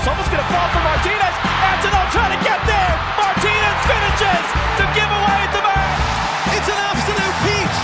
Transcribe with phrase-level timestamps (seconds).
[0.00, 1.36] It's almost going to fall for Martinez.
[1.44, 2.92] Antonov trying to get there.
[3.20, 4.44] Martinez finishes
[4.80, 6.56] to give away the match.
[6.56, 7.76] It's an absolute peach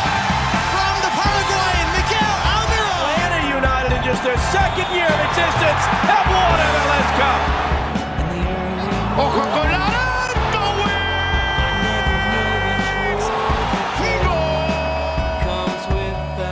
[0.72, 3.04] from the Paraguayan Miguel Almiron.
[3.20, 7.40] Atlanta United in just their second year of existence have won MLS Cup.
[9.20, 9.86] Ojo con la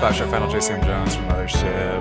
[0.05, 1.94] Five Final Jason Jones from Mothership, Joe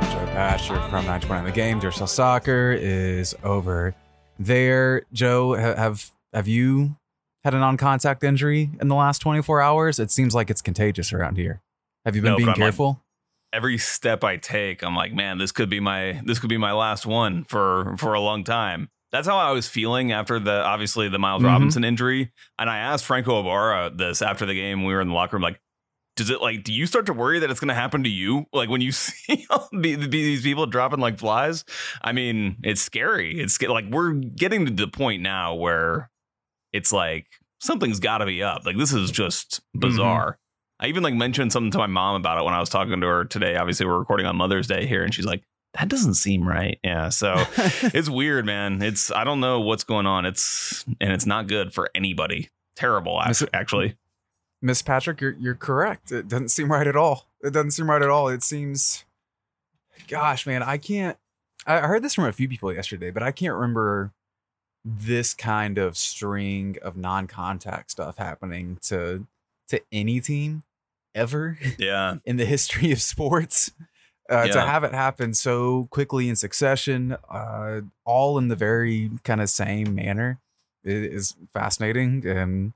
[0.50, 1.80] Patrick from 920 the game.
[1.80, 3.96] Dirty South Soccer is over
[4.38, 5.04] there.
[5.14, 6.98] Joe, have have you
[7.46, 10.00] had a non-contact injury in the last 24 hours?
[10.00, 11.62] It seems like it's contagious around here.
[12.04, 13.02] Have you been No, being I'm like- careful?
[13.54, 16.74] Every step I take, I'm like, man, this could be my this could be my
[16.74, 18.90] last one for for a long time.
[19.14, 21.46] That's how I was feeling after the obviously the Miles Mhm.
[21.48, 22.34] Robinson injury.
[22.60, 24.84] And I asked Franco Ibarra this after the game.
[24.84, 25.62] We were in the locker room, like,
[26.16, 26.64] does it like?
[26.64, 28.46] Do you start to worry that it's going to happen to you?
[28.54, 31.66] Like when you see all the- the- these people dropping like flies?
[32.02, 33.40] I mean, it's scary.
[33.40, 36.10] It's like we're getting to the point now where
[36.72, 37.28] it's like
[37.60, 38.66] something's got to be up.
[38.66, 39.80] Like this is just mm-hmm.
[39.80, 40.38] bizarre.
[40.80, 43.08] I even like mentioned something to my mom about it when I was talking to
[43.08, 43.56] her today.
[43.56, 45.44] Obviously, we're recording on Mother's Day here, and she's like,
[45.76, 48.82] "That doesn't seem right." Yeah, so it's weird, man.
[48.82, 50.26] It's I don't know what's going on.
[50.26, 52.50] It's and it's not good for anybody.
[52.76, 53.22] Terrible,
[53.54, 53.96] actually.
[54.64, 56.12] Miss Patrick, you're you're correct.
[56.12, 57.28] It doesn't seem right at all.
[57.44, 58.30] It doesn't seem right at all.
[58.30, 59.04] It seems,
[60.08, 61.18] gosh, man, I can't.
[61.68, 64.14] I heard this from a few people yesterday, but I can't remember
[64.86, 69.28] this kind of string of non-contact stuff happening to
[69.68, 70.64] to any team
[71.14, 73.72] ever Yeah, in the history of sports.
[74.30, 79.42] Uh, To have it happen so quickly in succession, uh, all in the very kind
[79.42, 80.40] of same manner,
[80.86, 82.26] is fascinating.
[82.26, 82.72] And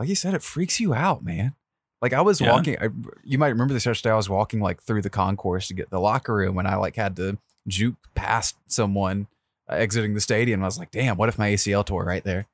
[0.00, 1.54] like you said, it freaks you out, man.
[2.02, 2.52] Like I was Yeah.
[2.52, 2.88] walking, I,
[3.22, 4.12] you might remember this yesterday.
[4.12, 6.96] I was walking like through the concourse to get the locker room, and I like
[6.96, 9.26] had to juke past someone
[9.70, 10.62] uh, exiting the stadium.
[10.62, 12.46] I was like, "Damn, what if my ACL tore right there?"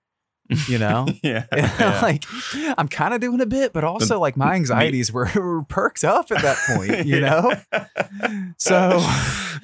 [0.68, 2.00] You know, yeah, yeah.
[2.02, 2.24] like
[2.76, 6.30] I'm kind of doing a bit, but also like my anxieties were, were perked up
[6.32, 7.52] at that point, you know.
[8.58, 8.98] So,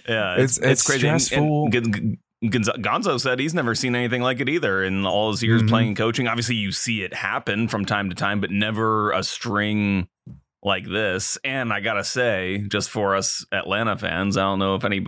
[0.09, 1.07] yeah, it's- it's crazy.
[1.09, 1.69] And- and stressful.
[1.71, 5.63] Gon- Gonzo Gonzo said he's never seen anything like it either in all his years
[5.63, 5.69] Mhm.
[5.69, 6.27] playing and coaching.
[6.27, 10.09] Obviously, you see it happen from time to time, but never a string
[10.63, 11.39] like this.
[11.45, 15.05] And I gotta say, just for us Atlanta fans, I don't know if any.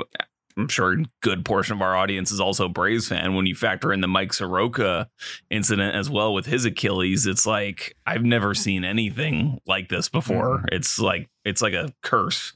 [0.56, 3.34] I'm sure a good portion of our audience is also Braves fan.
[3.34, 5.08] When you factor in the Mike Soroka
[5.50, 10.64] incident as well with his Achilles, it's like I've never seen anything like this before.
[10.70, 12.52] It's like it's like a curse.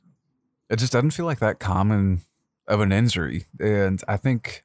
[0.70, 2.20] it just doesn't feel like that common
[2.68, 4.62] of an injury, and I think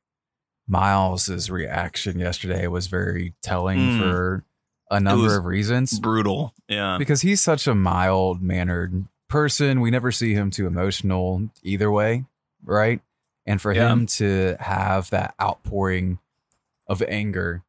[0.68, 4.00] Miles's reaction yesterday was very telling Mm.
[4.00, 4.44] for
[4.91, 6.00] a number of reasons.
[6.00, 6.53] Brutal.
[6.68, 6.97] Yeah.
[6.97, 9.81] because he's such a mild mannered person.
[9.81, 12.25] We never see him too emotional either way,
[12.63, 13.01] right?
[13.46, 13.91] And for Yeah.
[13.91, 16.19] him to have that outpouring
[16.88, 17.63] of anger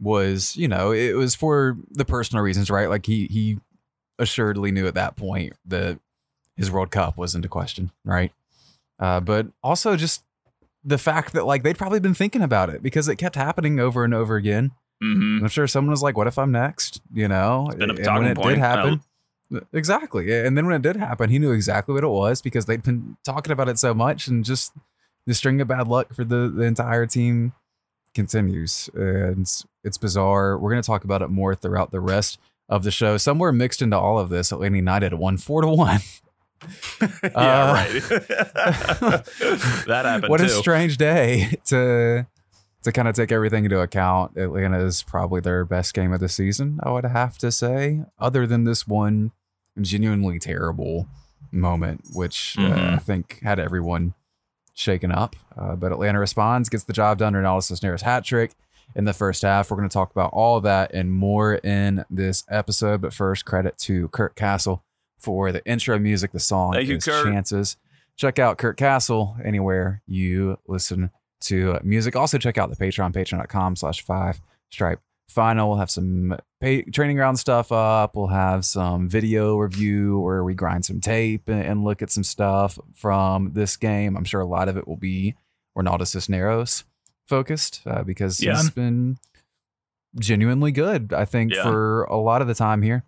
[0.00, 2.88] was, you know, it was for the personal reasons, right?
[2.88, 3.58] Like he he
[4.18, 5.98] assuredly knew at that point that
[6.56, 8.32] his World Cup was into question, right?
[8.98, 10.22] Uh, but also just
[10.84, 14.04] the fact that like they'd probably been thinking about it because it kept happening over
[14.04, 14.72] and over again.
[15.00, 18.14] hmm I'm sure someone was like, "What if I'm next?" You know, been a and
[18.14, 18.48] when it point.
[18.50, 19.00] did happen,
[19.72, 20.32] exactly.
[20.44, 23.16] And then when it did happen, he knew exactly what it was because they'd been
[23.24, 24.72] talking about it so much, and just
[25.26, 27.52] the string of bad luck for the the entire team
[28.14, 30.58] continues, and it's, it's bizarre.
[30.58, 33.16] We're gonna talk about it more throughout the rest of the show.
[33.16, 36.00] Somewhere mixed into all of this, Atlanta United won four to one.
[37.22, 38.02] yeah, Uh, right.
[39.86, 40.46] that happened what too.
[40.46, 42.26] a strange day to
[42.82, 44.36] to kind of take everything into account.
[44.38, 48.46] Atlanta is probably their best game of the season, I would have to say, other
[48.46, 49.32] than this one
[49.80, 51.06] genuinely terrible
[51.52, 52.94] moment, which uh, Mhm.
[52.94, 54.14] I think had everyone
[54.72, 55.36] shaken up.
[55.58, 57.34] Uh, but Atlanta responds, gets the job done.
[57.34, 58.52] Ronaldo Cisneros hat trick
[58.96, 59.70] in the first half.
[59.70, 63.02] We're going to talk about all of that and more in this episode.
[63.02, 64.82] But first, credit to Kurt Castle
[65.20, 66.32] for the intro music.
[66.32, 67.26] The song Thank you, Kurt.
[67.26, 67.76] Chances.
[68.16, 71.10] Check out Kurt Castle anywhere you listen
[71.42, 72.16] to music.
[72.16, 74.40] Also, check out the Patreon, patreon.com slash five
[74.70, 75.70] stripe final.
[75.70, 78.16] We'll have some pay, training ground stuff up.
[78.16, 82.24] We'll have some video review where we grind some tape and, and look at some
[82.24, 84.16] stuff from this game.
[84.16, 85.34] I'm sure a lot of it will be
[85.78, 86.84] Ronaldo Cisneros
[87.26, 88.56] focused uh, because Yeah.
[88.56, 89.16] he's been
[90.18, 91.62] genuinely good, I think, Yeah.
[91.62, 93.04] for a lot of the time here.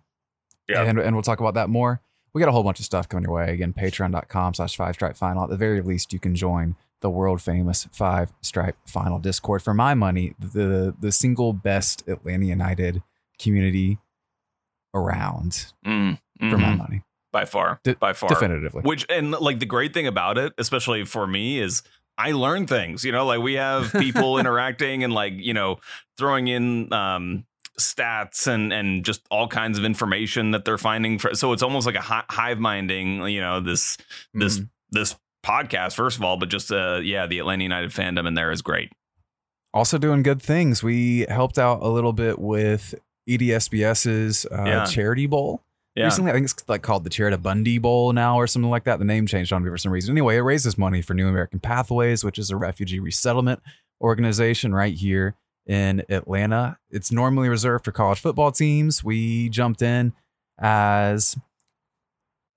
[0.67, 0.83] Yeah.
[0.83, 2.01] And, and we'll talk about that more.
[2.33, 3.51] We got a whole bunch of stuff coming your way.
[3.53, 5.43] Again, patreon.com slash five stripe final.
[5.43, 9.61] At the very least, you can join the world famous five stripe final discord.
[9.61, 13.03] For my money, the the single best Atlanta United
[13.39, 13.99] community
[14.95, 16.19] around Mm,
[16.49, 17.03] for my money.
[17.31, 18.81] by far, De- by far, Definitively.
[18.83, 21.83] Which and like the great thing about it, especially for me, is
[22.17, 25.77] I learn things, you know, like we have people interacting and like, you know,
[26.17, 27.45] throwing in um
[27.79, 31.85] stats and and just all kinds of information that they're finding for so it's almost
[31.87, 33.97] like a hive minding, you know, this
[34.33, 34.69] this Mhm.
[34.91, 35.15] this
[35.45, 38.61] podcast first of all, but just uh yeah, the Atlanta United fandom in there is
[38.61, 38.91] great.
[39.75, 40.83] also doing good things.
[40.83, 42.93] We helped out a little bit with
[43.27, 44.85] EDSBS's uh, Yeah.
[44.85, 45.63] charity bowl.
[45.95, 46.05] Yeah.
[46.05, 48.97] Recently, I think it's like called the Charity Bundy Bowl now or something like that.
[48.99, 50.11] The name changed on me for some reason.
[50.13, 53.61] Anyway, it raises money for New American Pathways, which is a refugee resettlement
[54.01, 55.35] organization right here
[55.65, 56.77] in Atlanta.
[56.89, 59.03] It's normally reserved for college football teams.
[59.03, 60.13] We jumped in
[60.59, 61.37] as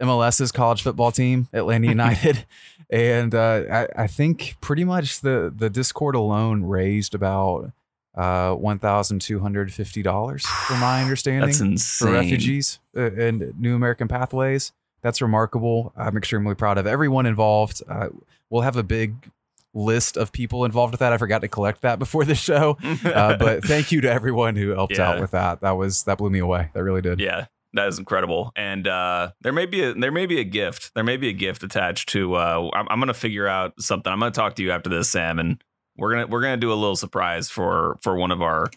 [0.03, 2.47] MLS's college football team, Atlanta United.
[2.91, 7.73] and uh, I, I think pretty much the, the Discord alone raised about
[8.14, 12.08] uh, $1,250 from my understanding That's insane.
[12.08, 14.73] for refugees uh, and New American Pathways.
[15.03, 15.93] That's remarkable.
[15.97, 17.82] I'm extremely proud of everyone involved.
[17.88, 18.08] Uh,
[18.50, 19.14] we'll have a big
[19.76, 21.12] list of people involved with that.
[21.12, 24.70] I forgot to collect that before the show, uh, but thank you to everyone who
[24.70, 25.61] helped out with that.
[25.61, 26.70] That was that blew me away.
[26.75, 27.20] That really did.
[27.20, 28.52] Yeah, that is incredible.
[28.56, 30.93] And uh, there may be a there may be a gift.
[30.94, 32.34] There may be a gift attached to.
[32.34, 34.12] Uh, I'm, I'm gonna figure out something.
[34.12, 35.62] I'm gonna talk to you after this, Sam, and
[35.96, 38.70] we're gonna we're gonna do a little surprise for for one of our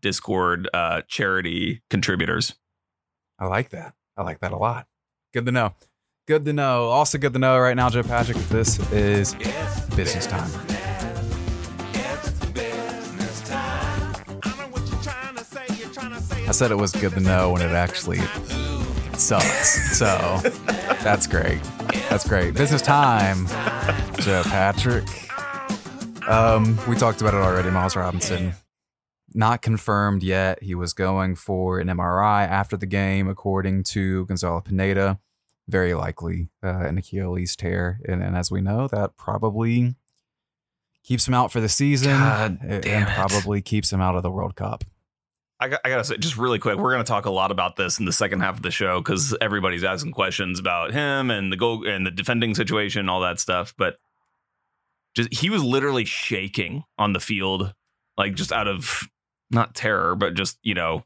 [0.00, 2.54] Discord uh, charity contributors.
[3.38, 3.94] I like that.
[4.16, 4.86] I like that a lot.
[5.32, 5.74] Good to know.
[6.26, 6.88] Good to know.
[6.88, 9.34] Also good to know right now, Joe Patrick, this is
[9.96, 10.50] business time.
[16.48, 18.18] I said it was good to know when it actually
[19.14, 19.96] sucks.
[19.98, 20.40] So
[21.02, 21.62] that's great.
[22.08, 22.54] That's great.
[22.54, 23.46] Business time,
[24.16, 25.06] Joe Patrick.
[26.28, 27.70] Um, we talked about it already.
[27.70, 28.54] Miles Robinson,
[29.32, 30.62] not confirmed yet.
[30.62, 35.20] He was going for an MRI after the game, according to Gonzalo Pineda.
[35.70, 39.94] Very likely uh, an Achilles tear, and, and as we know, that probably
[41.04, 44.56] keeps him out for the season, God and probably keeps him out of the World
[44.56, 44.84] Cup.
[45.60, 47.98] I, got, I gotta say, just really quick, we're gonna talk a lot about this
[48.00, 51.56] in the second half of the show because everybody's asking questions about him and the
[51.56, 53.74] goal and the defending situation, all that stuff.
[53.76, 53.96] But
[55.14, 57.74] just he was literally shaking on the field,
[58.16, 59.08] like just out of
[59.50, 61.04] not terror, but just you know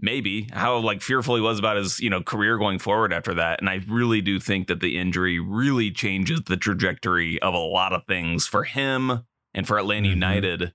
[0.00, 3.60] maybe how like fearful he was about his you know career going forward after that.
[3.60, 7.92] And I really do think that the injury really changes the trajectory of a lot
[7.92, 9.24] of things for him
[9.54, 10.12] and for Atlanta Mhm.
[10.12, 10.72] United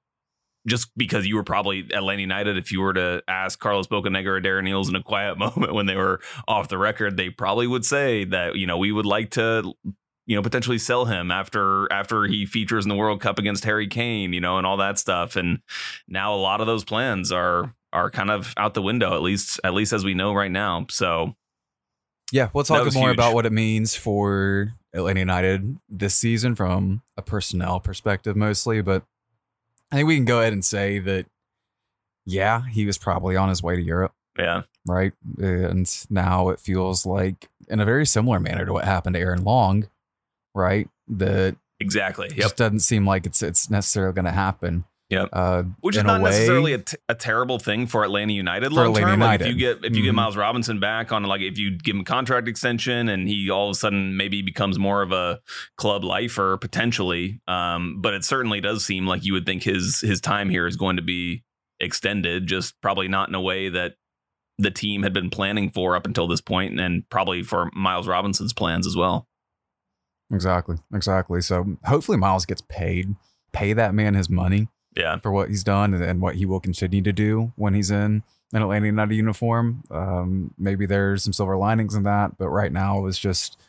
[0.68, 4.42] just because you were probably Atlanta United, if you were to ask Carlos Bocanegra or
[4.42, 7.86] Darren Eales in a quiet moment when they were off the record, they probably would
[7.86, 9.74] say that you know we would like to
[10.26, 13.88] you know potentially sell him after after he features in the World Cup against Harry
[13.88, 15.36] Kane, you know, and all that stuff.
[15.36, 15.60] And
[16.08, 19.60] now a lot of those plans are are kind of out the window at least
[19.64, 20.86] at least as we know right now.
[20.90, 21.36] So
[22.32, 23.16] Yeah, we'll talk more huge.
[23.16, 29.04] about what it means for Atlanta United this season from a personnel perspective mostly, but
[29.92, 31.28] I think we can go ahead and say that
[32.26, 35.14] yeah, he was probably on his way to Europe, yeah, right?
[35.38, 39.44] And now it feels like in a very similar manner to what happened to Aaron
[39.44, 39.88] Long,
[40.56, 40.88] right?
[41.10, 42.30] That exactly.
[42.30, 42.38] Yep.
[42.38, 44.86] just doesn't seem like it's it's necessarily going to happen.
[45.12, 45.30] Yep.
[45.34, 48.88] Uh, Which is not way, necessarily a, t- a terrible thing for Atlanta United long
[48.88, 49.20] Atlanta term.
[49.20, 50.16] Like if you get if you get Mhm.
[50.16, 53.70] Miles Robinson back on like if you give him a contract extension and he all
[53.70, 55.42] of a sudden maybe becomes more of a
[55.78, 57.40] club lifer potentially.
[57.48, 60.76] Um, but it certainly does seem like you would think his his time here is
[60.76, 61.44] going to be
[61.80, 63.94] extended, just probably not in a way that
[64.58, 68.54] the team had been planning for up until this point, and probably for Miles Robinson's
[68.54, 69.28] plans as well.
[70.32, 71.42] Exactly, exactly.
[71.42, 73.16] So hopefully Miles gets paid.
[73.52, 74.68] Pay that man his money.
[74.96, 75.20] Yeah.
[75.20, 78.62] for what he's done and, what he will continue to do when he's in an
[78.62, 79.84] Atlanta United uniform.
[79.92, 83.60] Um, maybe there's some silver linings in that, but right now it was just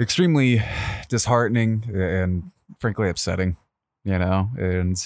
[0.00, 0.62] extremely
[1.08, 3.56] disheartening and frankly upsetting,
[4.02, 4.50] you know.
[4.58, 4.96] And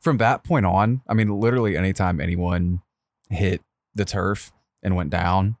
[0.00, 2.82] from that point on, I mean, literally anytime anyone
[3.30, 3.62] hit
[3.94, 4.52] the turf
[4.82, 5.56] and went down,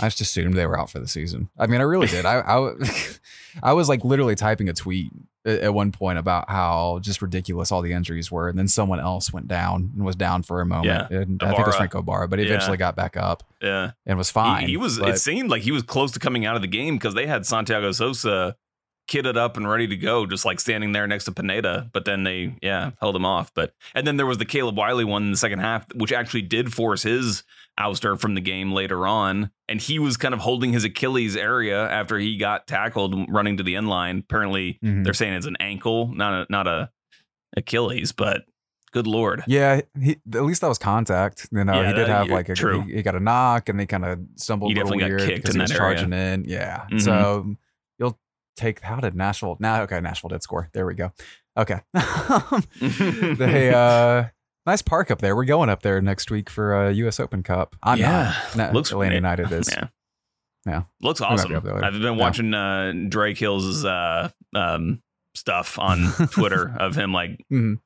[0.00, 1.48] I just assumed they were out for the season.
[1.58, 2.24] I mean, I really did.
[2.26, 2.72] I I,
[3.62, 5.10] I was like literally typing a tweet
[5.44, 9.00] at at one point about how just ridiculous all the injuries were, and then someone
[9.00, 11.10] else went down and was down for a moment.
[11.10, 11.76] Yeah, and I think it was.
[11.76, 12.52] Franco Ibarra, but he Yeah.
[12.52, 13.92] eventually got back up Yeah.
[14.06, 14.68] and was He- fine.
[14.68, 14.98] He, was.
[14.98, 17.26] but- It seemed like he was close to coming out of the game because they
[17.26, 18.56] had Santiago Sosa
[19.08, 21.90] kitted up and ready to go, just like standing there next to Pineda.
[21.92, 23.52] But then they, yeah, held him off.
[23.54, 26.42] But and then there was the Caleb Wiley one in the second half, which actually
[26.42, 27.42] did force his
[27.80, 29.50] ouster from the game later on.
[29.68, 33.62] And he was kind of holding his Achilles area after he got tackled running to
[33.62, 34.18] the end line.
[34.18, 35.04] Apparently, Mhm.
[35.04, 36.90] they're saying it's an ankle, not a not a
[37.56, 38.12] Achilles.
[38.12, 38.42] But
[38.92, 41.46] good lord, Yeah, he, at least that was contact.
[41.52, 42.80] You know, Yeah, he did have like a true.
[42.82, 45.26] He, he got a knock and they kind of stumbled He a little definitely got
[45.28, 45.96] weird kicked in he was that area.
[45.96, 46.44] charging in.
[46.44, 47.00] Yeah, Mhm.
[47.02, 47.54] so
[48.58, 48.80] take.
[48.80, 49.56] How did Nashville?
[49.60, 50.68] Now, okay, Nashville did score.
[50.72, 51.12] There we go.
[51.56, 51.80] Okay,
[52.80, 54.24] they uh,
[54.66, 55.34] nice park up there.
[55.36, 57.20] We're going up there next week for uh, U.S.
[57.20, 57.76] Open Cup.
[57.82, 58.34] I'm Yeah.
[58.54, 58.56] not.
[58.56, 59.68] No, Looks- Atlanta United is.
[59.70, 59.88] Yeah.
[60.66, 60.82] Yeah.
[61.00, 61.52] Looks be awesome.
[61.64, 61.84] there.
[61.84, 62.10] I've been Yeah.
[62.10, 65.02] watching uh, Drake Hill's uh, um,
[65.34, 67.78] stuff on Twitter of him like Mhm.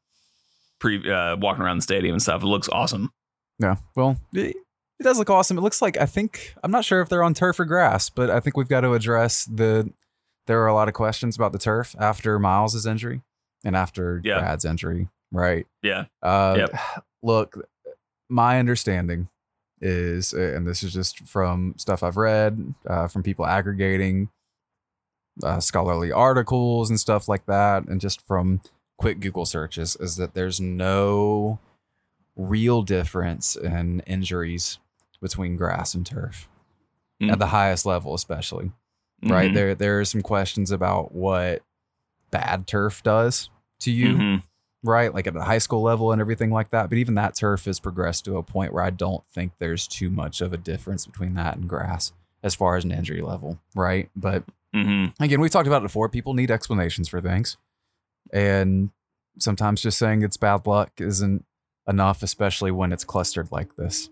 [0.81, 2.43] pre uh, walking around the stadium and stuff.
[2.43, 3.13] It looks awesome.
[3.59, 3.77] Yeah.
[3.95, 4.57] Well, it,
[4.99, 5.59] it does look awesome.
[5.59, 8.31] It looks like I think I'm not sure if they're on turf or grass, but
[8.31, 9.93] I think we've got to address the.
[10.47, 13.23] There are a lot of questions about the turf after Miles's injury
[13.65, 14.41] and after Yeah.
[14.41, 15.67] Brad's injury, right?
[15.83, 16.07] Yeah.
[16.23, 16.71] Uh, Yep.
[17.23, 17.69] Look,
[18.29, 19.29] my understanding
[19.81, 24.29] is, and this is just from stuff I've read, uh, from people aggregating
[25.43, 28.61] uh, scholarly articles and stuff like that, and just from
[28.99, 31.59] quick Google searches, is that there's no
[32.37, 34.79] real difference in injuries
[35.21, 36.49] between grass and turf
[37.21, 37.31] Mm.
[37.33, 38.73] at the highest level, especially
[39.25, 39.51] right?
[39.51, 39.55] Mhm.
[39.55, 41.63] there there are some questions about what
[42.31, 43.51] bad turf does
[43.81, 44.43] to you Mhm.
[44.83, 45.13] right?
[45.15, 46.89] Like at the high school level and everything like that.
[46.89, 50.11] But even that turf has progressed to a point where i don't think there's too
[50.11, 52.13] much of a difference between that and grass
[52.43, 54.11] as far as an injury level right?
[54.17, 55.13] But Mhm.
[55.21, 56.09] again we've talked about it before.
[56.09, 57.57] People need explanations for things.
[58.33, 58.91] And
[59.39, 61.45] sometimes just saying it's bad luck isn't
[61.89, 64.09] enough especially when it's clustered like this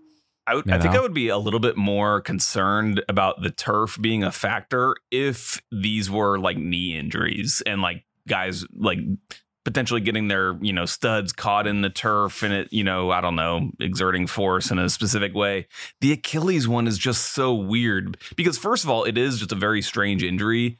[0.47, 0.95] I, would, You I think?
[0.95, 5.61] I would be a little bit more concerned about the turf being a factor if
[5.71, 8.99] these were like knee injuries and like guys like
[9.63, 13.21] potentially getting their you know studs caught in the turf and it you know I
[13.21, 15.67] don't know exerting force in a specific way.
[16.01, 19.55] The Achilles one is just so weird because first of all it is just a
[19.55, 20.79] very strange injury.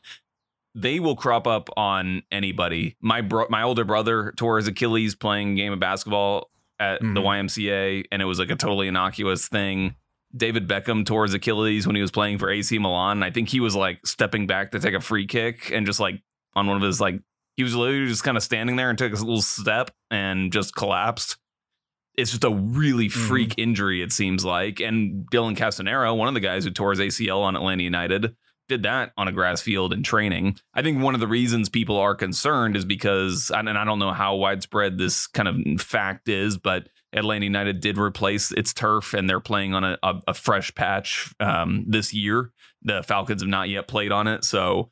[0.73, 2.95] They will crop up on anybody.
[3.01, 6.49] My bro- my older brother tore his Achilles playing game of basketball
[6.81, 7.23] at the Mhm.
[7.23, 9.95] YMCA, and it was like a totally innocuous thing.
[10.35, 13.21] David Beckham tore his Achilles when he was playing for AC Milan.
[13.23, 16.21] I think he was like stepping back to take a free kick and just like
[16.55, 17.19] on one of his like
[17.57, 20.73] he was literally just kind of standing there and took a little step and just
[20.75, 21.37] collapsed.
[22.17, 24.79] It's just a really freak injury, it seems like.
[24.79, 28.35] And Dylan Castanheira, one of the guys who tore his ACL on Atlanta United,
[28.71, 30.57] did that on a grass field in training.
[30.73, 34.13] I think one of the reasons people are concerned is because, and I don't know
[34.13, 39.29] how widespread this kind of fact is, but Atlanta United did replace its turf and
[39.29, 42.51] they're playing on a, a, a fresh patch um, this year.
[42.81, 44.45] The Falcons have not yet played on it.
[44.45, 44.89] So,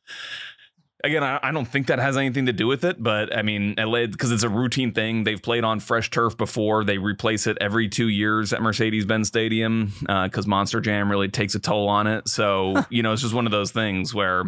[1.03, 3.75] again, I, I don't think that has anything to do with it, but I mean,
[3.75, 5.23] because it's a routine thing.
[5.23, 6.83] They've played on fresh turf before.
[6.83, 11.55] They replace it every two years at Mercedes Benz Stadium because Monster Jam really takes
[11.55, 12.27] a toll on it.
[12.27, 14.43] So, you know, it's just one of those things where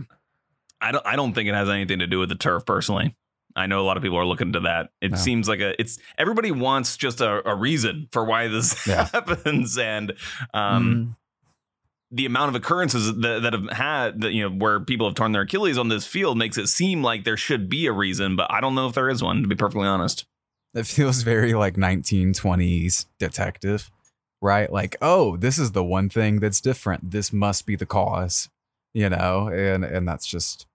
[0.82, 3.16] I don't, I don't think it has anything to do with the turf personally.
[3.56, 4.92] I know a lot of people are looking to that.
[5.02, 5.18] It No.
[5.18, 9.10] seems like a it's everybody wants just a, a reason for why this Yeah.
[9.14, 10.14] happens, and
[10.54, 11.18] um,
[12.12, 15.32] the amount of occurrences that, that have had that you know where people have torn
[15.32, 18.52] their Achilles on this field makes it seem like there should be a reason, but
[18.52, 20.26] I don't know if there is one to be perfectly honest.
[20.74, 23.90] it feels very like 1920s detective,
[24.42, 24.72] right?
[24.72, 27.12] Like, oh, this is the one thing that's different.
[27.12, 28.50] This must be the cause,
[28.94, 30.68] you know, and and that's just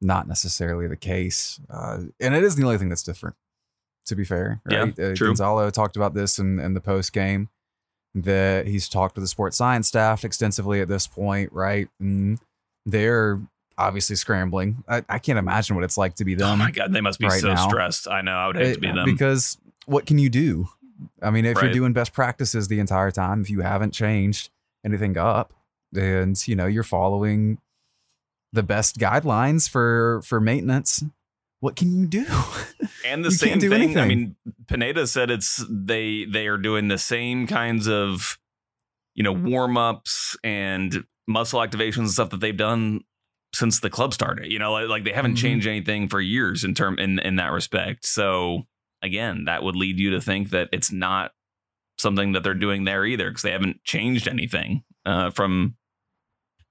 [0.00, 1.60] not necessarily the case.
[1.68, 3.36] Uh, and it is the only thing that's different,
[4.06, 4.62] to be fair.
[4.68, 5.28] Yeah, uh, true.
[5.28, 7.50] Gonzalo talked about this in, in the post game
[8.14, 11.88] that he's talked to the sports science staff extensively at this point, right?
[12.00, 12.38] And
[12.86, 13.40] they're
[13.78, 14.82] obviously scrambling.
[14.88, 16.48] I, I can't imagine what it's like to be oh them.
[16.50, 17.68] oh my god, they must be right so now.
[17.68, 18.08] stressed.
[18.08, 19.04] I know I would hate to be them.
[19.04, 20.68] Because what can you do?
[21.22, 21.64] I mean, if Right.
[21.66, 24.50] you're doing best practices the entire time, if you haven't changed
[24.84, 25.52] anything up,
[25.94, 27.58] and you know you're following
[28.52, 31.02] the best guidelines for for maintenance,
[31.60, 32.24] what can you do?
[33.04, 33.98] And the You same thing.
[33.98, 34.36] I mean,
[34.66, 38.38] Pineda said it's they they are doing the same kinds of
[39.14, 43.02] you know warm ups and muscle activations and stuff that they've done
[43.54, 44.50] since the club started.
[44.50, 45.38] You know, like, they haven't Mhm.
[45.42, 48.06] changed anything for years in term in in that respect.
[48.06, 48.66] So
[49.02, 51.32] again, that would lead you to think that it's not
[51.98, 55.76] something that they're doing there either because they haven't changed anything uh, from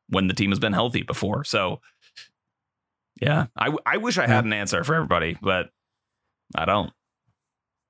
[0.07, 1.43] when the team has been healthy before.
[1.43, 1.79] So.
[3.21, 5.69] Yeah, I, I wish I had an answer for everybody, but
[6.55, 6.91] I don't.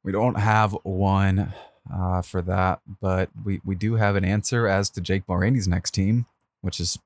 [0.03, 1.53] we don't have one
[1.93, 5.91] uh, for that, but we we do have an answer as to Jake Mulroney's next
[5.91, 6.25] team,
[6.61, 6.97] which is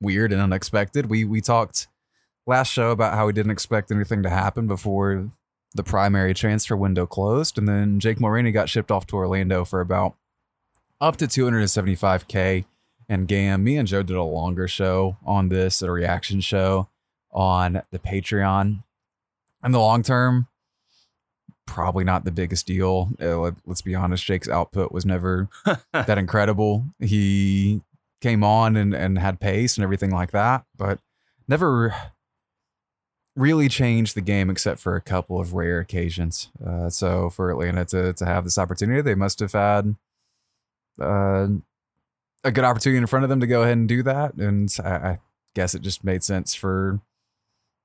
[0.00, 1.06] weird and unexpected.
[1.06, 1.86] We we talked
[2.46, 5.30] last show about how we didn't expect anything to happen before
[5.74, 9.80] the primary transfer window closed, and then Jake Mulroney got shipped off to Orlando for
[9.80, 10.14] about
[11.00, 12.64] up to 275k.
[13.06, 16.88] And Gam, me and Joe did a longer show on this, a reaction show
[17.34, 18.82] on the Patreon.
[19.64, 20.46] In the long term,
[21.66, 23.10] probably not the biggest deal.
[23.20, 25.48] Uh, let, let's be honest, Jake's output was never
[25.92, 26.84] that incredible.
[27.00, 27.80] He
[28.20, 30.98] came on and, and had pace and everything like that, but
[31.48, 31.94] never
[33.36, 36.50] really changed the game except for a couple of rare occasions.
[36.64, 39.96] Uh, so for Atlanta to to have this opportunity, they must have had
[41.00, 41.48] uh,
[42.44, 44.34] a good opportunity in front of them to go ahead and do that.
[44.34, 45.18] And I, I
[45.54, 47.00] guess it just made sense for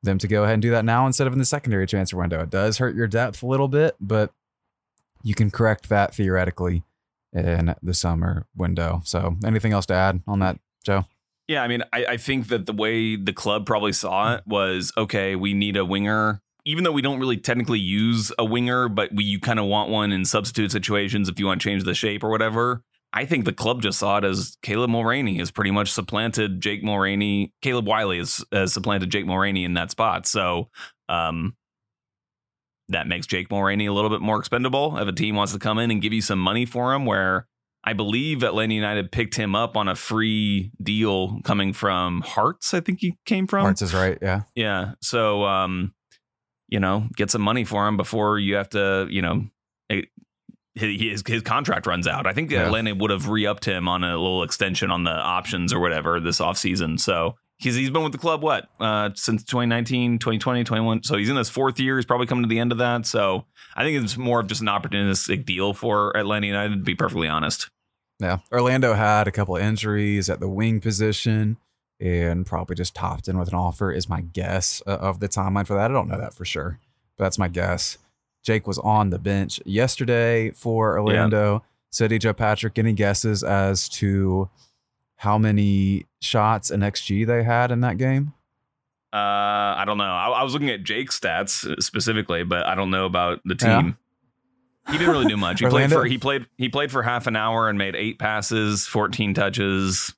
[0.03, 2.41] them to go ahead and do that now instead of in the secondary transfer window.
[2.41, 4.31] It does hurt your depth a little bit, but
[5.23, 6.83] you can correct that theoretically
[7.33, 9.01] in the summer window.
[9.03, 11.05] So anything else to add on that, Joe?
[11.47, 14.93] Yeah, I mean, I, I think that the way the club probably saw it was
[14.95, 16.41] okay, we need a winger.
[16.65, 19.89] Even though we don't really technically use a winger, but we you kind of want
[19.89, 22.83] one in substitute situations if you want to change the shape or whatever.
[23.11, 26.83] I think the club just saw it as Caleb Mulroney has pretty much supplanted Jake
[26.83, 27.51] Mulroney.
[27.61, 30.27] Caleb Wiley has, has supplanted Jake Mulroney in that spot.
[30.27, 30.69] So
[31.07, 31.55] um,
[32.89, 35.79] that makes Jake Mulroney a little bit more expendable if a team wants to come
[35.79, 37.05] in and give you some money for him.
[37.05, 37.47] Where
[37.83, 42.73] I believe Atlanta United picked him up on a free deal coming from Hearts.
[42.73, 44.17] I think he came from Hearts is right.
[44.21, 44.41] Yeah.
[44.53, 44.91] Yeah.
[45.01, 45.93] So, um,
[46.67, 49.47] you know, get some money for him before you have to, you know,
[50.79, 52.25] his his contract runs out.
[52.25, 52.65] I think Yeah.
[52.65, 56.39] Atlanta would have re-upped him on a little extension on the options or whatever this
[56.39, 56.99] offseason.
[56.99, 61.03] So he's he's been with the club what uh, since 2019, 2020, 21.
[61.03, 61.97] So he's in his fourth year.
[61.97, 63.05] He's probably coming to the end of that.
[63.05, 63.45] So
[63.75, 66.71] I think it's more of just an opportunistic deal for Atlanta United.
[66.77, 67.69] To be perfectly honest.
[68.19, 68.39] Yeah.
[68.51, 71.57] Orlando had a couple of injuries at the wing position
[72.01, 75.67] and probably just topped in with an offer, is my guess uh, of the timeline
[75.67, 75.89] for that.
[75.91, 76.79] I don't know that for sure,
[77.17, 77.97] but that's my guess.
[78.43, 81.63] Jake was on the bench yesterday for Orlando.
[81.91, 84.49] City Joe Patrick, any guesses as to
[85.17, 88.33] how many shots and XG they had in that game?
[89.11, 90.03] Uh, I don't know.
[90.03, 93.81] I, I was looking at Jake's stats specifically, but I don't know about the Yeah.
[93.81, 93.97] team.
[94.91, 95.59] He didn't really do much.
[95.59, 98.87] He played for he played he played for half an hour and made eight passes,
[98.87, 100.15] fourteen touches,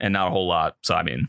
[0.00, 0.76] and not a whole lot.
[0.82, 1.28] So I mean,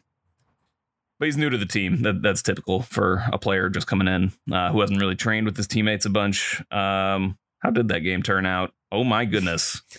[1.20, 2.02] but he's new to the team.
[2.04, 5.58] That, that's typical for a player just coming in uh, who hasn't really trained with
[5.58, 6.62] his teammates a bunch.
[6.72, 8.72] Um, how did that game turn out?
[8.92, 9.82] Oh my goodness,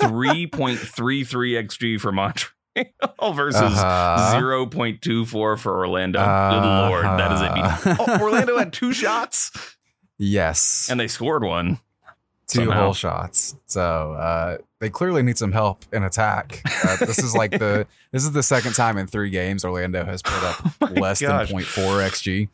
[0.00, 2.52] three point three three xg for Montreal
[3.34, 4.32] versus Uh-huh.
[4.38, 6.18] zero point two four for Orlando.
[6.18, 7.94] Good lord, that is a Uh-huh.
[7.96, 8.08] beat.
[8.08, 9.50] Oh, Orlando had two shots
[10.18, 10.88] Yes.
[10.90, 11.78] and they scored one.
[12.48, 12.84] Two somehow.
[12.84, 13.54] whole shots.
[13.66, 16.62] So uh, they clearly need some help in attack.
[16.84, 20.22] Uh, this is like the this is the second time in three games Orlando has
[20.22, 21.50] put up Oh less gosh.
[21.50, 22.48] than 0.4 xg.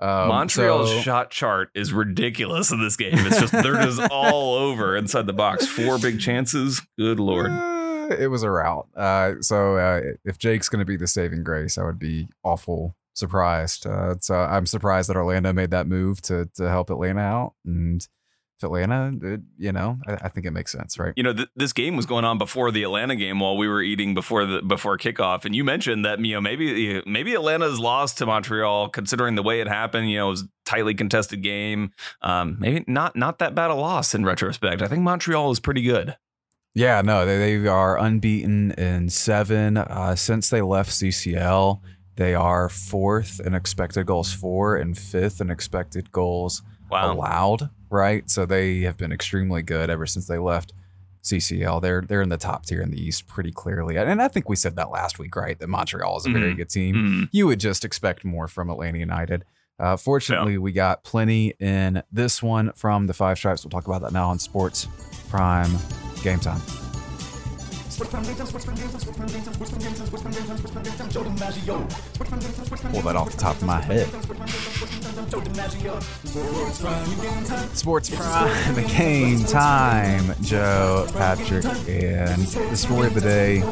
[0.00, 3.14] Um, Montreal's so- shot chart is ridiculous in this game.
[3.14, 5.66] It's just they're just all over inside the box.
[5.66, 6.80] Four big chances.
[6.98, 7.50] Good lord.
[7.50, 8.88] Uh, it was a rout.
[8.96, 12.94] Uh, so uh, if Jake's going to be the saving grace, I would be awful
[13.14, 13.86] surprised.
[13.86, 17.54] Uh, so I'm surprised that Orlando made that move to to help Atlanta out.
[17.64, 18.06] And
[18.58, 21.12] if Atlanta, it, you know, I, I think it makes sense, right?
[21.16, 23.82] You know, th- this game was going on before the Atlanta game while we were
[23.82, 28.18] eating before the before kickoff, and you mentioned that you know maybe maybe Atlanta's lost
[28.18, 30.10] to Montreal considering the way it happened.
[30.10, 31.92] You know, it was a tightly contested game.
[32.22, 34.80] Um, maybe not not that bad a loss in retrospect.
[34.80, 36.16] I think Montreal is pretty good.
[36.74, 41.80] Yeah, no, they, they are unbeaten in seven uh, since they left CCL.
[42.16, 47.12] They are fourth in expected goals for and fifth in expected goals Wow.
[47.12, 47.70] allowed.
[47.90, 50.72] Right, so they have been extremely good ever since they left
[51.22, 51.80] CCL.
[51.82, 54.56] They're they're in the top tier in the East pretty clearly, and I think we
[54.56, 55.58] said that last week, right?
[55.58, 56.56] That Montreal is a very Mhm.
[56.56, 56.94] good team.
[56.94, 57.28] Mm.
[57.32, 59.44] You would just expect more from Atlanta United.
[59.78, 63.64] Uh, fortunately, we got plenty in this one from the Five Stripes.
[63.64, 64.88] We'll talk about that now on Sports
[65.28, 65.70] Prime
[66.22, 66.60] Game Time.
[72.92, 74.06] Pull that off the top of my head.
[77.76, 80.34] Sports Prime Game Time.
[80.42, 83.62] Joe, Patrick, and the story of the day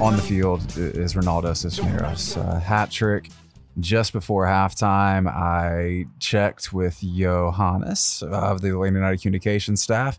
[0.00, 2.36] on the field is Ronaldo Cisneros.
[2.36, 3.30] Uh, hat trick
[3.80, 5.26] just before halftime.
[5.28, 10.18] I checked with Johannes of the Atlanta United Communications staff,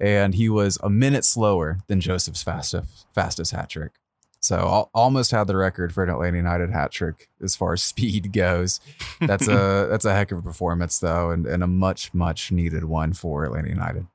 [0.00, 3.92] and he was a minute slower than Josef's fastest, fastest hat trick.
[4.40, 7.82] So al- almost had the record for an Atlanta United hat trick as far as
[7.82, 8.80] speed goes.
[9.20, 12.84] That's a that's a heck of a performance though, and, and a much much needed
[12.84, 14.06] one for Atlanta United.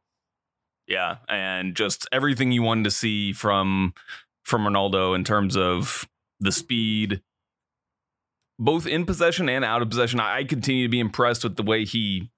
[0.88, 3.94] Yeah, and just everything you wanted to see from
[4.44, 6.08] from Ronaldo in terms of
[6.40, 7.22] the speed,
[8.60, 10.20] both in possession and out of possession.
[10.20, 12.32] I I continue to be impressed with the way he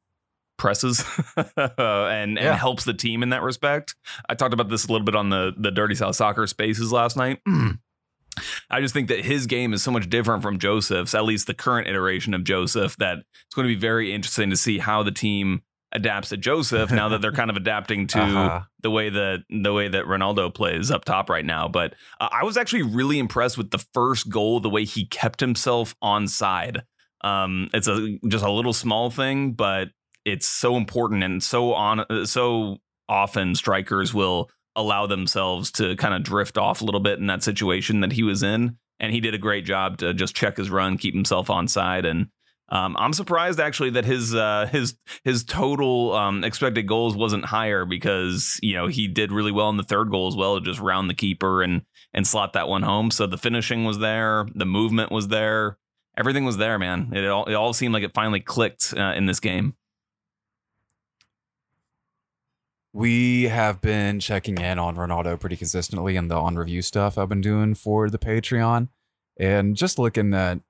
[0.58, 1.04] presses
[1.38, 2.52] and Yeah.
[2.52, 3.96] and helps the team in that respect.
[4.30, 7.16] I talked about this a little bit on the the Dirty South Soccer Spaces last
[7.18, 7.40] night.
[8.70, 11.56] I just think that his game is so much different from Josef's, at least the
[11.56, 15.12] current iteration of Josef, that it's going to be very interesting to see how the
[15.12, 18.62] team adapts to Josef now that they're kind of adapting to Uh-huh.
[18.82, 21.68] the way that the way that Ronaldo plays up top right now.
[21.68, 25.40] But uh, I was actually really impressed with the first goal, the way he kept
[25.40, 26.84] himself on side
[27.24, 29.90] Um, it's a just a little small thing, but
[30.28, 32.78] it's so important and so on so
[33.10, 37.44] often strikers will allow themselves to kind of drift off a little bit in that
[37.44, 38.78] situation that he was in.
[39.00, 42.06] And he did a great job to just check his run, keep himself on side,
[42.06, 42.28] and
[42.70, 47.86] um, I'm surprised actually that his uh, his his total um, expected goals wasn't higher
[47.86, 50.82] because you know he did really well in the third goal as well to just
[50.82, 53.10] round the keeper and and slot that one home.
[53.10, 55.78] So the finishing was there, the movement was there,
[56.18, 57.12] everything was there, man.
[57.14, 59.76] It all it all seemed like it finally clicked uh, in this game.
[62.98, 67.30] We have been checking in on Ronaldo pretty consistently and the on review stuff I've
[67.30, 68.88] been doing for the Patreon,
[69.40, 70.62] and just looking at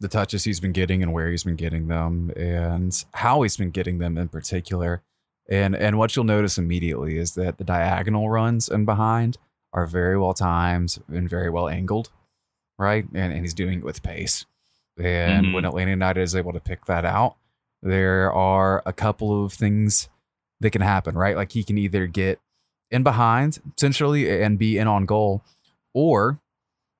[0.00, 3.70] the touches he's been getting and where he's been getting them and how he's been
[3.70, 5.02] getting them in particular.
[5.48, 9.38] And and what you'll notice immediately is that the diagonal runs and behind
[9.72, 12.10] are very well timed and very well angled,
[12.76, 13.04] right?
[13.14, 14.46] And, and he's doing it with pace.
[15.00, 15.52] And Mhm.
[15.52, 17.36] when Atlanta United is able to pick that out,
[17.84, 20.08] there are a couple of things
[20.60, 21.36] that can happen, right?
[21.36, 22.40] Like he can either get
[22.90, 25.42] in behind essentially and be in on goal,
[25.92, 26.40] or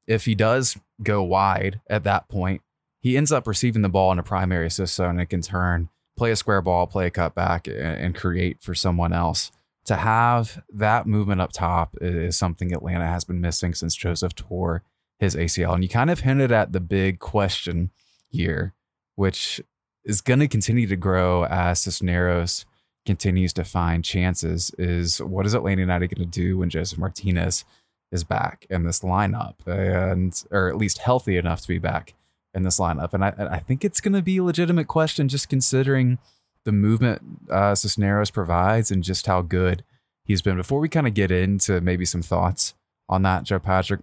[0.07, 2.63] if he does go wide at that point,
[3.01, 6.31] he ends up receiving the ball in a primary assist zone and can turn, play
[6.31, 9.51] a square ball, play a cutback, and, and create for someone else.
[9.87, 14.83] To have that movement up top is something Atlanta has been missing since Josef tore
[15.19, 15.75] his ACL.
[15.75, 17.91] And you kind of hinted at the big question
[18.29, 18.75] here,
[19.15, 19.61] which
[20.05, 22.67] is going to continue to grow as Cisneros
[23.09, 24.71] continues to find chances.
[24.77, 27.65] Is what is Atlanta United going to do when Josef Martinez
[28.13, 32.13] is back in this lineup, and or at least healthy enough to be back
[32.53, 33.15] in this lineup?
[33.15, 36.19] And I, I think it's going to be a legitimate question, just considering
[36.65, 39.85] the movement uh, Cisneros provides and just how good
[40.23, 40.59] he's been.
[40.59, 42.75] Before we kind of get into maybe some thoughts
[43.09, 44.01] on that, Joe Patrick,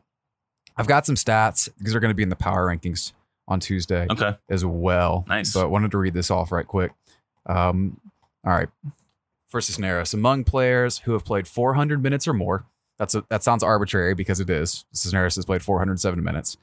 [0.78, 3.13] I've got some stats because they're going to be in the power rankings
[3.48, 5.26] on Tuesday Okay, as well.
[5.28, 5.54] Nice.
[5.54, 6.91] But wanted to read this off right quick.
[7.46, 8.02] Um,
[8.45, 8.69] all right.
[9.47, 12.65] For Cisneros, among players who have played 400 minutes or more,
[12.97, 14.86] that's a, that sounds arbitrary because it is.
[14.93, 16.58] Cisneros has played 407 minutes,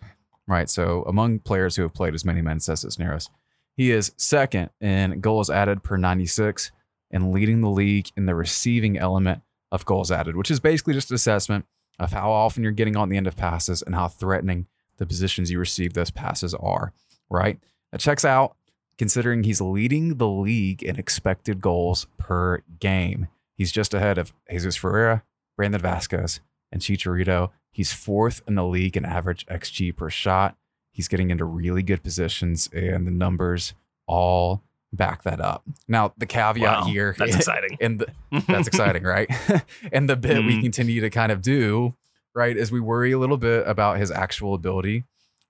[0.47, 0.69] right?
[0.69, 3.31] So among players who have played as many minutes as Cisneros,
[3.77, 6.71] he is second in goals added per 96
[7.11, 11.11] and leading the league in the receiving element of goals added, which is basically just
[11.11, 11.65] an assessment
[11.99, 14.67] of how often you're getting on the end of passes and how threatening
[14.99, 16.93] the positions you receive those passes are,
[17.31, 17.59] right?
[17.91, 18.57] That checks out
[18.99, 23.29] considering he's leading the league in expected goals per game.
[23.57, 25.23] He's just ahead of Jesus Ferreira,
[25.57, 27.51] Brandon Vazquez, and Chicharito.
[27.71, 30.57] He's fourth in the league in average XG per shot.
[30.93, 33.75] He's getting into really good positions, and the numbers
[34.07, 35.63] all back that up.
[35.89, 37.79] Now, the caveat Wow, here, that's exciting.
[37.81, 38.07] and the,
[38.47, 39.29] that's exciting, right?
[39.93, 40.63] and the bit we Mhm.
[40.63, 41.95] continue to kind of do,
[42.35, 45.05] right, is we worry a little bit about his actual ability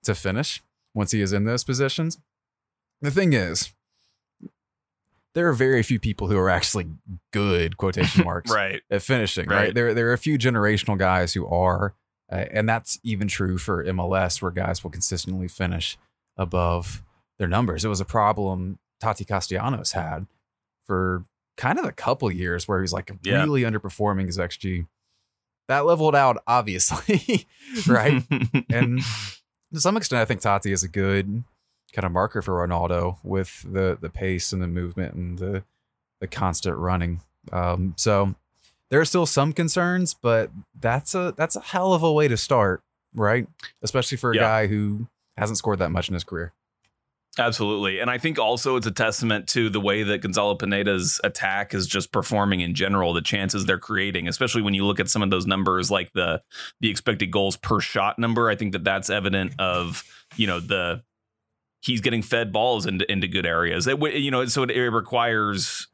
[0.05, 0.62] to finish
[0.94, 2.18] once he is in those positions.
[3.02, 3.72] The thing is,
[5.34, 6.86] there are very few people who are actually
[7.32, 8.80] good quotation marks right.
[8.90, 9.56] at finishing, right?
[9.56, 9.74] Right.
[9.74, 11.94] There, there are a few generational guys who are,
[12.30, 15.98] uh, and that's even true for MLS, where guys will consistently finish
[16.36, 17.02] above
[17.38, 17.84] their numbers.
[17.84, 20.26] It was a problem Tati Castellanos had
[20.86, 21.24] for
[21.56, 23.42] kind of a couple years where he's like Yeah.
[23.42, 24.86] really underperforming his XG.
[25.68, 27.46] That leveled out, obviously,
[27.86, 28.22] right?
[28.70, 29.00] and
[29.72, 31.44] to some extent, I think Tati is a good
[31.92, 35.64] kind of marker for Ronaldo with the the pace and the movement and the
[36.20, 37.20] the constant running.
[37.52, 38.35] Um, so
[38.90, 42.37] there are still some concerns, but that's a that's a hell of a way to
[42.37, 42.83] start,
[43.14, 43.46] right?
[43.83, 44.42] Especially for a Yeah.
[44.42, 46.52] guy who hasn't scored that much in his career.
[47.38, 47.98] Absolutely.
[47.98, 51.87] And I think also it's a testament to the way that Gonzalo Pineda's attack is
[51.87, 55.31] just performing in general, the chances they're creating, especially when you look at some of
[55.31, 56.42] those numbers like the
[56.81, 58.50] the expected goals per shot number.
[58.50, 60.05] I think that that's evident of,
[60.37, 61.02] you know, the
[61.82, 63.86] he's getting fed balls into into good areas.
[63.86, 65.88] It, you know, so it, it requires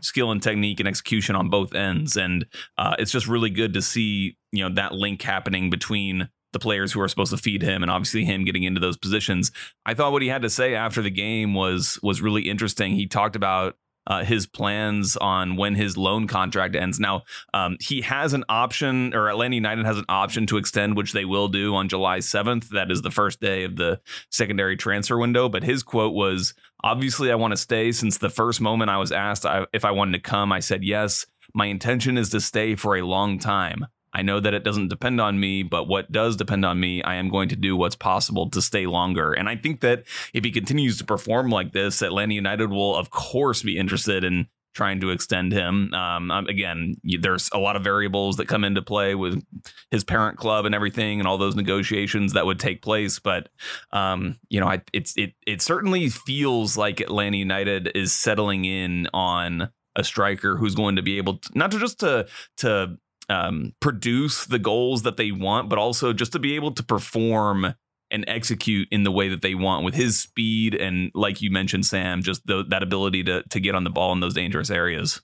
[0.00, 2.44] skill and technique and execution on both ends and
[2.76, 6.92] uh, it's just really good to see, you know, that link happening between the players
[6.92, 9.52] who are supposed to feed him and obviously him getting into those positions.
[9.86, 12.92] I thought what he had to say after the game was was really interesting.
[12.92, 16.98] He talked about uh, his plans on when his loan contract ends.
[16.98, 17.22] Now,
[17.54, 21.24] um, he has an option, or Atlanta United has an option to extend, which they
[21.24, 22.68] will do on July 7th.
[22.70, 25.48] That is the first day of the secondary transfer window.
[25.48, 27.92] But his quote was Obviously, I want to stay.
[27.92, 31.26] Since the first moment I was asked if I wanted to come, I said yes.
[31.54, 33.86] My intention is to stay for a long time.
[34.12, 37.14] I know that it doesn't depend on me, but what does depend on me, I
[37.14, 39.32] am going to do what's possible to stay longer.
[39.32, 43.10] And I think that if he continues to perform like this, Atlanta United will, of
[43.10, 45.92] course, be interested in trying to extend him.
[45.92, 49.42] Um, um, again, there's a lot of variables that come into play with
[49.90, 53.18] his parent club and everything, and all those negotiations that would take place.
[53.18, 53.48] But
[53.92, 59.08] um, you know, I, it's it it certainly feels like Atlanta United is settling in
[59.12, 62.26] on a striker who's going to be able to not to just to
[62.58, 62.96] to
[63.32, 67.74] um, produce the goals that they want, but also just to be able to perform
[68.10, 71.86] and execute in the way that they want with his speed and, like you mentioned,
[71.86, 75.22] Sam, just the, that ability to to get on the ball in those dangerous areas.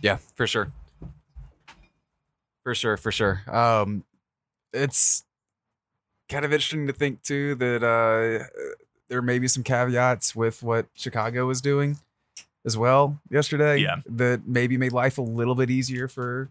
[0.00, 0.70] Yeah, for sure.
[2.62, 3.42] For sure, for sure.
[3.48, 4.04] Um,
[4.72, 5.24] it's
[6.28, 8.44] kind of interesting to think too that uh,
[9.08, 11.98] there may be some caveats with what Chicago was doing
[12.68, 13.78] as well yesterday.
[13.78, 13.96] Yeah.
[14.06, 16.50] that maybe made life a little bit easier for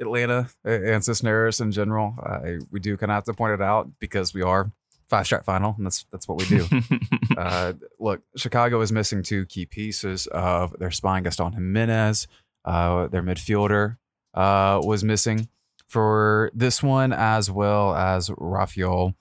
[0.00, 2.14] Atlanta and Cisneros in general.
[2.24, 4.72] Uh, we do kind of have to point it out because we are
[5.08, 6.66] five stripe final, and that's that's what we do.
[7.36, 11.22] uh, look, Chicago is missing two key pieces of their spine.
[11.22, 12.26] Gaston Gimenez,
[12.64, 13.98] uh, their midfielder,
[14.32, 15.48] uh, was missing
[15.86, 19.14] for this one, as well as Rafael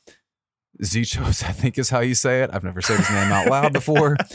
[0.82, 2.50] Czichos, I think is how you say it.
[2.54, 4.16] I've never said his name out loud before.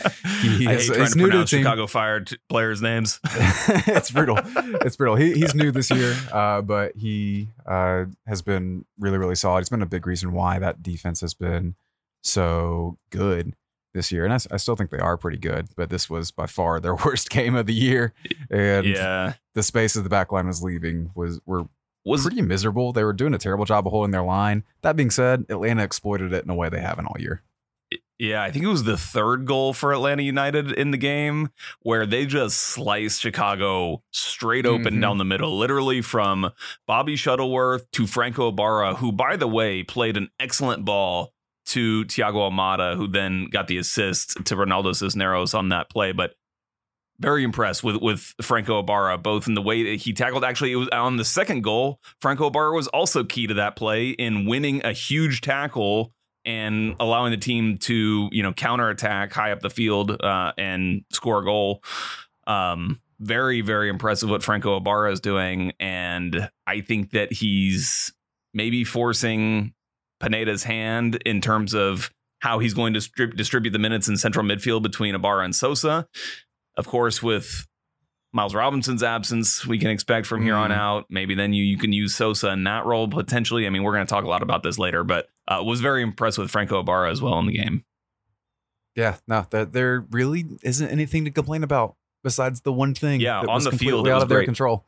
[0.45, 1.61] He I is- trying he's to new to the pronounce team.
[1.61, 3.19] Chicago Fire players' names.
[3.25, 4.39] it's brutal.
[4.83, 5.17] It's brutal.
[5.17, 9.61] He, he's new this year, uh, but he uh, has been really, really solid.
[9.61, 11.77] It's been a big reason why that defense has been
[12.23, 13.55] so good
[13.95, 14.25] this year.
[14.25, 17.31] And I still think they are pretty good, but this was by far their worst
[17.31, 18.13] game of the year.
[18.51, 21.65] And yeah, the space that the back line was leaving was were
[22.05, 22.93] was pretty miserable.
[22.93, 24.65] They were doing a terrible job of holding their line.
[24.83, 27.43] That being said, Atlanta exploited it in a way they haven't all year.
[28.19, 31.51] Yeah, I think it was the third goal for Atlanta United in the game
[31.83, 35.01] where they just sliced Chicago straight open Mhm.
[35.01, 36.51] down the middle, literally from
[36.87, 41.33] Bobby Shuttleworth to Franco Ibarra, who, by the way, played an excellent ball
[41.67, 46.13] to Thiago Almada, who then got the assist to Ronaldo Cisneros on that play.
[46.13, 46.35] But
[47.25, 50.45] very impressed with with Franco Ibarra, both in the way that he tackled.
[50.45, 51.99] Actually, it was on the second goal.
[52.21, 56.13] Franco Ibarra was also key to that play in winning a huge tackle
[56.45, 61.39] and allowing the team to you know counterattack high up the field uh, and score
[61.39, 61.83] a goal.
[62.47, 68.13] Um, very very impressive what Franco Ibarra is doing, and I think that he's
[68.53, 69.73] maybe forcing
[70.21, 72.11] Pineda's hand in terms of
[72.41, 76.07] how he's going to strip, distribute the minutes in central midfield between Ibarra and Sosa.
[76.77, 77.67] Of course, with
[78.33, 80.77] Miles Robinson's absence, we can expect from here on Mhm.
[80.77, 81.05] out.
[81.09, 83.67] Maybe then you you can use Sosa in that role potentially.
[83.67, 86.03] I mean, we're going to talk a lot about this later, but uh, was very
[86.03, 87.85] impressed with Franco Ibarra as well in the game.
[88.97, 93.21] Yeah, no, there, there really isn't anything to complain about besides the one thing.
[93.21, 94.85] Yeah, that on was the field, out of their control.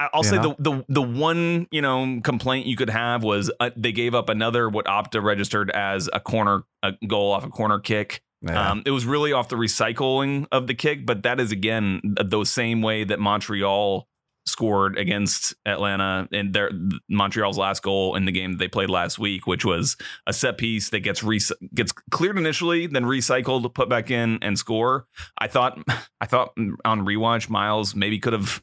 [0.00, 0.54] I'll You say know?
[0.60, 4.28] the, the the one you know complaint you could have was uh, they gave up
[4.28, 8.22] another what Opta registered as a corner a goal off a corner kick.
[8.42, 8.70] Yeah.
[8.70, 12.44] Um, it was really off the recycling of the kick, but that is again the
[12.44, 14.06] same way that Montreal
[14.48, 16.70] scored against Atlanta in their
[17.08, 19.96] Montreal's last goal in the game that they played last week, which was
[20.26, 21.40] a set piece that gets re-
[21.74, 25.06] gets cleared initially, then recycled, put back in, and score.
[25.38, 25.78] I thought
[26.20, 26.50] I thought
[26.84, 28.62] on rewatch Miles maybe could have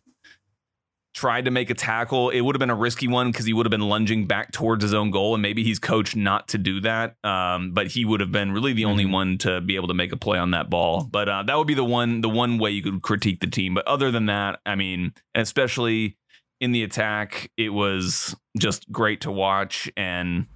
[1.16, 2.30] tried to make a tackle.
[2.30, 4.84] It would have been a risky one because he would have been lunging back towards
[4.84, 7.16] his own goal, and maybe he's coached not to do that.
[7.24, 9.12] Um, but he would have been really the only Mhm.
[9.12, 11.08] one to be able to make a play on that ball.
[11.10, 13.74] But uh, that would be the one the one way you could critique the team.
[13.74, 16.18] But other than that, I mean, especially
[16.60, 20.48] in the attack, it was just great to watch and.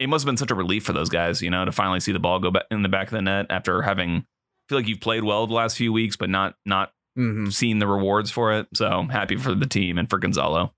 [0.00, 2.12] It must have been such a relief for those guys, you know, to finally see
[2.12, 4.24] the ball go back in the back of the net after having
[4.68, 7.52] feel like you've played well the last few weeks, but not not Mhm.
[7.52, 8.68] seen the rewards for it.
[8.74, 10.72] So happy for the team and for Gonzalo.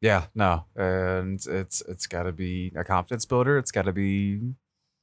[0.00, 3.56] Yeah, no, and it's it's got to be a confidence builder.
[3.58, 4.40] It's got to be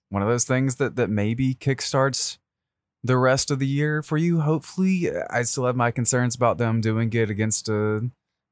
[0.09, 2.37] one of those things that that maybe kickstarts
[3.03, 4.41] the rest of the year for you.
[4.41, 8.09] Hopefully, I still have my concerns about them doing it against a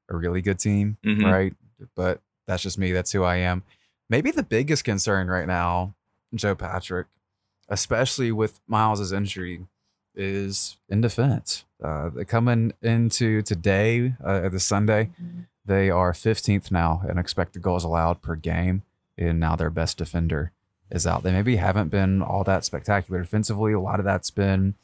[0.10, 1.24] a really good team, Mhm.
[1.32, 1.54] right?
[1.96, 2.92] But that's just me.
[2.92, 3.62] That's who I am.
[4.10, 5.94] Maybe the biggest concern right now,
[6.34, 7.06] Joe Patrick,
[7.68, 9.68] especially with Miles's injury,
[10.16, 11.64] is in defense.
[11.84, 15.10] Uh, coming into today, uh, the Sunday.
[15.66, 18.84] They are 15th now in expected goals allowed per game,
[19.18, 20.52] and now their best defender
[20.92, 21.24] is out.
[21.24, 23.74] They maybe haven't been all that spectacular defensively.
[23.74, 24.76] A lot of that's been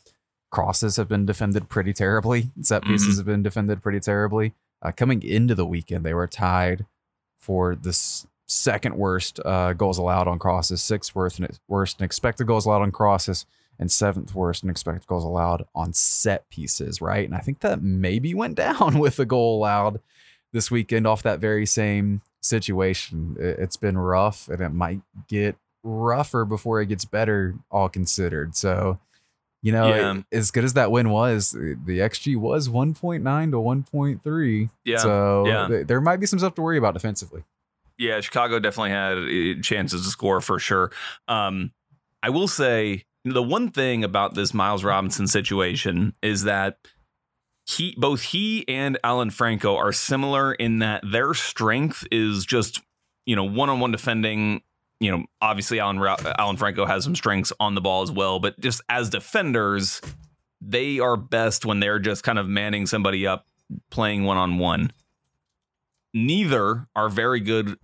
[0.51, 2.51] crosses have been defended pretty terribly.
[2.61, 4.53] Set pieces have been defended pretty terribly.
[4.81, 6.85] Uh, coming into the weekend, they were tied
[7.39, 7.97] for the
[8.47, 12.83] second worst uh, goals allowed on crosses, sixth worst in, worst in expected goals allowed
[12.83, 13.45] on crosses,
[13.79, 17.25] and seventh worst in expected goals allowed on set pieces, right?
[17.25, 19.99] And I think that maybe went down with the goal allowed
[20.53, 23.35] this weekend off that very same situation.
[23.39, 28.55] It- It's been rough and it might get rougher before it gets better, all considered.
[28.55, 28.99] So
[29.61, 30.21] You know, Yeah.
[30.31, 34.69] as good as that win was, the XG was 1.9 to 1.3.
[34.83, 35.67] Yeah, So yeah.
[35.67, 37.43] th- there might be some stuff to worry about defensively.
[37.97, 40.91] Yeah, Chicago definitely had uh, chances to score for sure.
[41.27, 41.71] Um,
[42.21, 46.77] I will say the one thing about this Miles Robinson situation is that
[47.65, 52.81] he, both he and Alan Franco are similar in that their strength is just
[53.25, 54.61] you know one on one defending.
[55.01, 55.99] You know, obviously Alan
[56.37, 59.99] Alan Franco has some strengths on the ball as well, but just as defenders,
[60.61, 63.45] they are best when they're just kind of manning somebody up,
[63.89, 64.91] playing one on one
[66.15, 67.77] neither are very good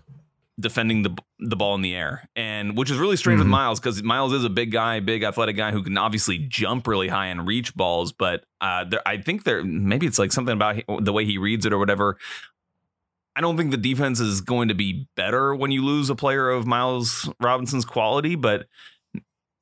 [0.62, 3.52] defending the the ball in the air, and which is really strange with Mhm.
[3.52, 7.08] Miles because Miles is a big guy, big athletic guy who can obviously jump really
[7.08, 8.12] high and reach balls.
[8.12, 11.66] But uh, there, I think there maybe it's like something about the way he reads
[11.66, 12.18] it or whatever.
[13.36, 16.50] I don't think the defense is going to be better when you lose a player
[16.50, 18.68] of Miles Robinson's quality, but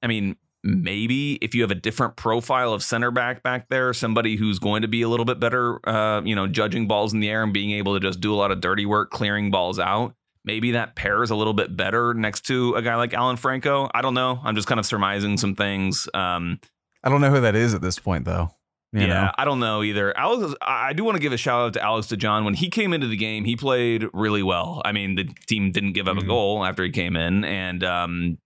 [0.01, 4.35] I mean, maybe if you have a different profile of center back back there, somebody
[4.35, 7.29] who's going to be a little bit better, uh, you know, judging balls in the
[7.29, 10.15] air and being able to just do a lot of dirty work, clearing balls out.
[10.45, 13.89] Maybe that pairs a little bit better next to a guy like Alan Franco.
[13.93, 14.39] I don't know.
[14.43, 16.07] I'm just kind of surmising some things.
[16.13, 16.59] Um,
[17.03, 18.49] I don't know who that is at this point, though.
[18.91, 19.31] You yeah, know?
[19.37, 20.17] I don't know either.
[20.17, 22.43] Alex, I do want to give a shout out to Alex DeJohn.
[22.45, 24.81] When he came into the game, he played really well.
[24.83, 26.27] I mean, the team didn't give up a Mhm.
[26.27, 28.37] goal after he came in, and um,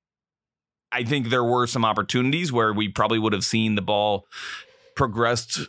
[0.92, 4.26] I think there were some opportunities where we probably would have seen the ball
[4.98, 5.62] progressed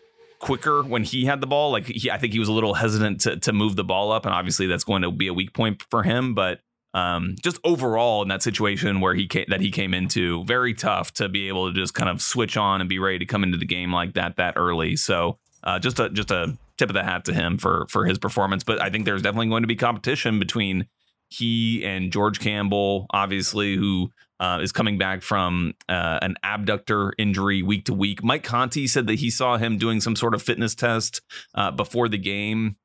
[0.45, 1.71] quicker when he had the ball.
[1.71, 4.27] Like he, I think he was a little hesitant to to move the ball up,
[4.27, 6.35] and obviously that's going to be a weak point for him.
[6.35, 6.61] But
[6.93, 11.15] um, just overall in that situation where he came, that he came into, very tough
[11.15, 13.57] to be able to just kind of switch on and be ready to come into
[13.57, 14.97] the game like that that early.
[14.97, 18.19] So uh, just a just a tip of the hat to him for for his
[18.19, 18.65] performance.
[18.65, 20.87] But I think there's definitely going to be competition between
[21.31, 24.11] he and George Campbell, obviously, who
[24.45, 28.23] uh, is coming back from uh, an abductor injury week to week.
[28.23, 31.23] Mike Conti said that he saw him doing some sort of fitness test
[31.55, 32.77] uh, before the game.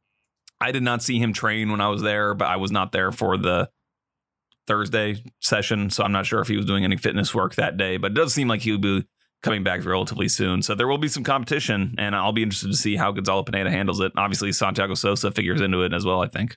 [0.62, 3.12] I did not see him train when I was there, but I was not there
[3.12, 3.69] for the
[4.67, 7.98] Thursday session, so I'm not sure if he was doing any fitness work that day.
[7.98, 9.06] But it does seem like he would be
[9.41, 10.62] coming back relatively soon.
[10.62, 13.69] So there will be some competition, and I'll be interested to see how Gonzalo Pineda
[13.69, 14.13] handles it.
[14.15, 16.22] Obviously, Santiago Sosa figures into it as well.
[16.22, 16.56] I think.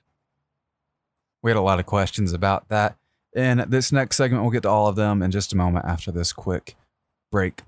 [1.41, 2.95] We had a lot of questions about that.
[3.35, 6.11] In this next segment, we'll get to all of them in just a moment after
[6.11, 6.75] this quick
[7.31, 7.61] break.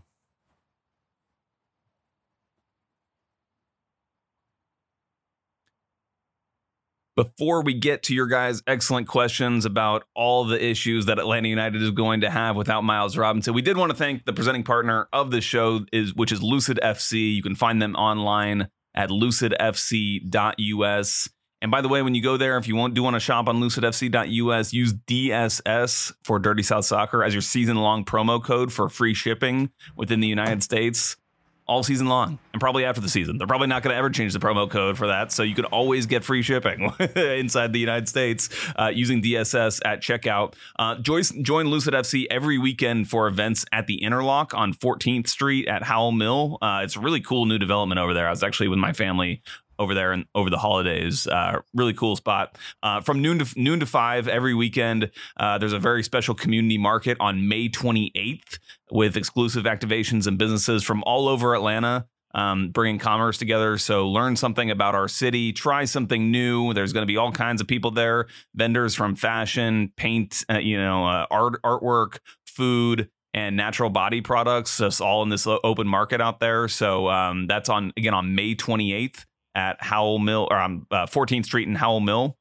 [7.15, 11.81] before we get to your guys' excellent questions about all the issues that Atlanta United
[11.81, 15.07] is going to have without Miles Robinson, we did want to thank the presenting partner
[15.13, 17.35] of the show, is which is Lucid FC.
[17.35, 21.29] You can find them online at lucidfc.us.
[21.65, 23.47] And by the way, when you go there, if you want, do want to shop
[23.47, 28.87] on lucidfc.us, use DSS for Dirty South Soccer as your season long promo code for
[28.87, 31.17] free shipping within the United States
[31.67, 33.39] all season long and probably after the season.
[33.39, 35.31] They're probably not going to ever change the promo code for that.
[35.31, 40.01] So you can always get free shipping inside the United States uh, using DSS at
[40.01, 40.53] checkout.
[40.77, 45.67] Uh, join, join Lucid FC every weekend for events at the Interlock on 14th Street
[45.67, 46.59] at Howell Mill.
[46.61, 48.27] Uh, it's a really cool new development over there.
[48.27, 49.41] I was actually with my family
[49.79, 51.27] over there and over the holidays.
[51.27, 52.57] Uh, really cool spot.
[52.83, 55.11] Uh, from noon to noon to five every weekend.
[55.37, 58.59] Uh, there's a very special community market on May 28th
[58.91, 62.07] with exclusive activations and businesses from all over Atlanta.
[62.33, 63.77] Um, bringing commerce together.
[63.77, 66.73] So learn something about our city, try something new.
[66.73, 70.77] There's going to be all kinds of people there, vendors from fashion, paint, uh, you
[70.77, 74.77] know, uh, art, artwork, food, and natural body products.
[74.77, 76.67] Just all in this open market out there.
[76.67, 81.45] So um, that's on again on May 28th at Howell Mill or on uh, 14th
[81.45, 82.37] Street in Howell Mill.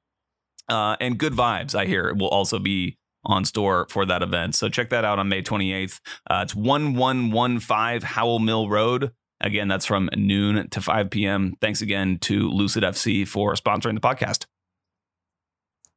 [0.69, 4.55] Uh, and Good Vibes, I hear, will also be on store for that event.
[4.55, 6.01] So check that out on May 28th.
[6.29, 9.13] Uh, it's 1115 Howell Mill Road.
[9.41, 11.55] Again, that's from noon to 5 p.m.
[11.61, 14.47] Thanks again to Lucid FC for sponsoring the podcast.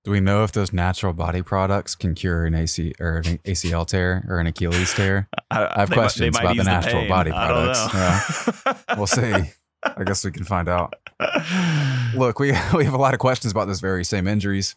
[0.04, 3.86] Do we know if those natural body products can cure an AC or an ACL
[3.86, 5.28] tear or an Achilles tear?
[5.52, 7.10] I have They might- questions they about the natural pain.
[7.10, 7.94] body I products.
[8.66, 8.74] know.
[8.98, 9.52] We'll see.
[9.96, 10.94] I guess we can find out.
[12.16, 14.76] Look, we we have a lot of questions about those very same injuries.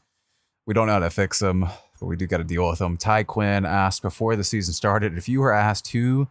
[0.67, 1.67] We don't know how to fix them,
[1.99, 2.97] but we do got to deal with them.
[2.97, 6.29] Ty Quinn asked before the season started if you were asked who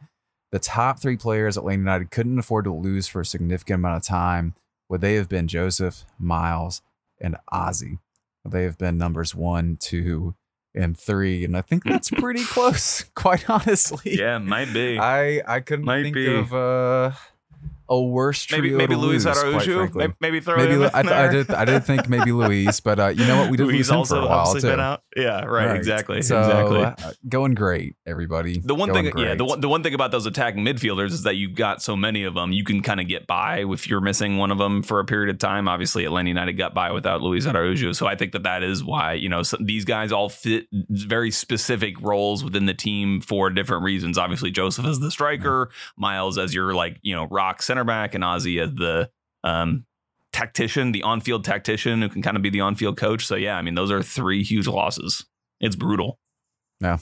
[0.52, 4.04] the top three players Atlanta United couldn't afford to lose for a significant amount of
[4.04, 4.54] time,
[4.88, 6.82] would they have been Josef, Miles,
[7.20, 8.00] and Ozzie?
[8.44, 10.36] Would they have been numbers one, two,
[10.74, 11.44] and three?
[11.44, 14.18] And I think that's pretty close, quite honestly.
[14.18, 14.98] yeah, might be.
[14.98, 16.34] I I couldn't Might think be.
[16.34, 17.12] of uh
[17.90, 19.76] a worse trio maybe maybe to Luis lose, quite Araujo.
[19.78, 20.00] frankly.
[20.08, 21.32] Maybe, maybe throw Maybe him in I, th- I there.
[21.44, 21.52] did.
[21.52, 23.50] I did think maybe Luis, but uh, you know what?
[23.50, 24.62] We did Luis lose him for a while too.
[24.62, 25.04] been out.
[25.16, 26.84] Yeah, right, exactly, So, exactly.
[26.84, 28.60] uh, going great, everybody.
[28.64, 31.24] The one Going thing, yeah, the one, the one thing about those attacking midfielders is
[31.24, 34.02] that you've got so many of them, you can kind of get by if you're
[34.02, 35.68] missing one of them for a period of time.
[35.68, 39.14] Obviously, Atlanta United got by without Luis Araujo, so I think that that is why
[39.14, 43.84] you know so these guys all fit very specific roles within the team for different
[43.84, 44.18] reasons.
[44.18, 48.24] Obviously, Josef as the striker, Miles as your like you know rock center back, and
[48.24, 49.10] Ozzie as the
[49.44, 49.86] um,
[50.32, 53.26] tactician, the on-field tactician who can kind of be the on-field coach.
[53.26, 55.26] So yeah, I mean those are three huge losses.
[55.60, 56.20] It's brutal.
[56.82, 57.00] Yeah.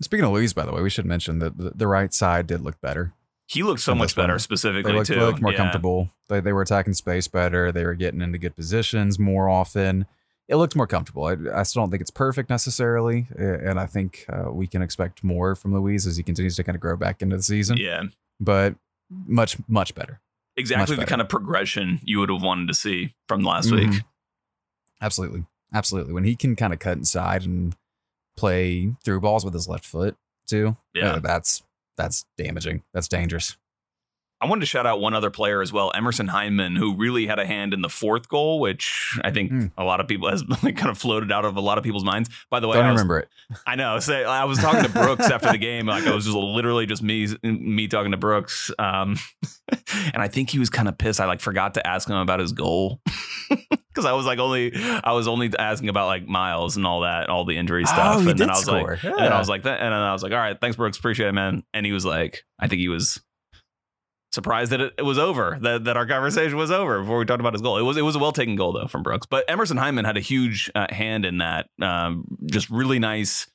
[0.00, 2.60] Speaking of Luis, by the way, we should mention that the, the right side did
[2.60, 3.12] look better.
[3.46, 5.14] He looked so much this one, better They specifically looked, too.
[5.16, 5.56] they looked more Yeah.
[5.58, 6.10] comfortable.
[6.28, 7.72] They, they were attacking space better.
[7.72, 10.06] They were getting into good positions more often.
[10.46, 11.24] It looked more comfortable.
[11.24, 15.24] I, I still don't think it's perfect necessarily, and I think uh, we can expect
[15.24, 17.76] more from Luis as he continues to kind of grow back into the season.
[17.78, 18.04] Yeah.
[18.40, 18.76] But
[19.10, 20.20] much, much better.
[20.56, 21.08] exactly the better.
[21.10, 23.90] kind of progression you would have wanted to see from last Mhm.
[23.92, 24.02] week.
[25.00, 25.44] Absolutely.
[25.72, 26.12] Absolutely.
[26.12, 27.76] When he can kind of cut inside and
[28.36, 31.18] play through balls with his left foot too, Yeah.
[31.20, 31.62] that's
[31.96, 32.82] that's damaging.
[32.94, 33.56] That's dangerous.
[34.40, 37.38] I wanted to shout out one other player as well, Emerson Hyndman, who really had
[37.40, 39.72] a hand in the fourth goal, which I think Mm.
[39.76, 42.30] a lot of people has kind of floated out of a lot of people's minds.
[42.50, 43.28] By the way, Don't I was, remember it.
[43.66, 43.98] I know.
[43.98, 45.86] Say, I was talking to Brooks after the game.
[45.86, 48.70] Like I was just literally just me, me talking to Brooks.
[48.78, 49.16] Um,
[50.12, 51.20] and I think he was kind of pissed.
[51.20, 53.00] I like forgot to ask him about his goal
[53.48, 57.28] because I was like only, I was only asking about like Miles and all that,
[57.28, 58.18] all the injury stuff.
[58.18, 58.82] Oh, and then I was score.
[58.92, 60.98] like, and then I was like, and then I was like, all right, thanks, Brooks,
[60.98, 61.64] appreciate it, man.
[61.74, 63.20] And he was like, I think he was
[64.38, 67.52] surprised that it, was over, that, that our conversation was over before we talked about
[67.54, 67.76] his goal.
[67.78, 70.16] It was it was a well taken goal though from Brooks, but Emerson Hyndman had
[70.16, 71.68] a huge uh, hand in that.
[71.82, 73.46] Um, just really nice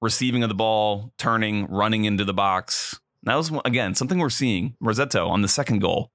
[0.00, 2.98] receiving of the ball, turning, running into the box.
[3.24, 4.76] That was again something we're seeing.
[4.82, 6.12] Rossetto on the second goal,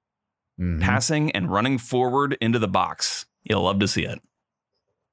[0.60, 0.80] Mhm.
[0.80, 3.26] passing and running forward into the box.
[3.44, 4.20] You'll love to see it.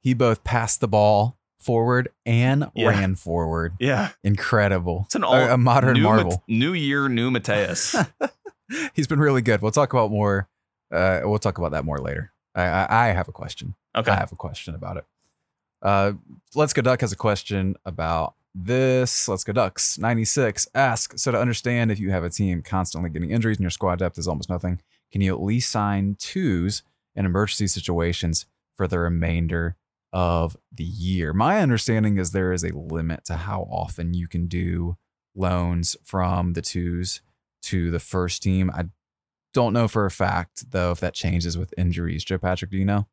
[0.01, 2.87] He both passed the ball forward and Yeah.
[2.89, 3.73] ran forward.
[3.79, 5.03] Yeah, Incredible.
[5.05, 6.43] it's an all a, a modern new marvel.
[6.47, 7.93] New year, new Matheus.
[8.93, 9.61] He's been really good.
[9.61, 10.47] We'll talk about more.
[10.91, 12.31] Uh, we'll talk about that more later.
[12.55, 13.75] I, I, I have a question.
[13.95, 15.05] Okay, I have a question about it.
[15.81, 16.13] Uh,
[16.53, 19.27] Let's Go Duck has a question about this.
[19.27, 23.31] Let's Go Ducks 96 ask So, to understand if you have a team constantly getting
[23.31, 26.83] injuries and your squad depth is almost nothing, can you at least sign twos
[27.15, 28.45] in emergency situations
[28.75, 29.75] for the remainder
[30.13, 31.33] of the year?
[31.33, 34.97] My understanding is there is a limit to how often you can do
[35.33, 37.21] loans from the twos
[37.63, 38.71] to the first team.
[38.73, 38.85] I
[39.53, 42.23] don't know for a fact, though, if that changes with injuries.
[42.23, 43.07] Joe Patrick, do you know?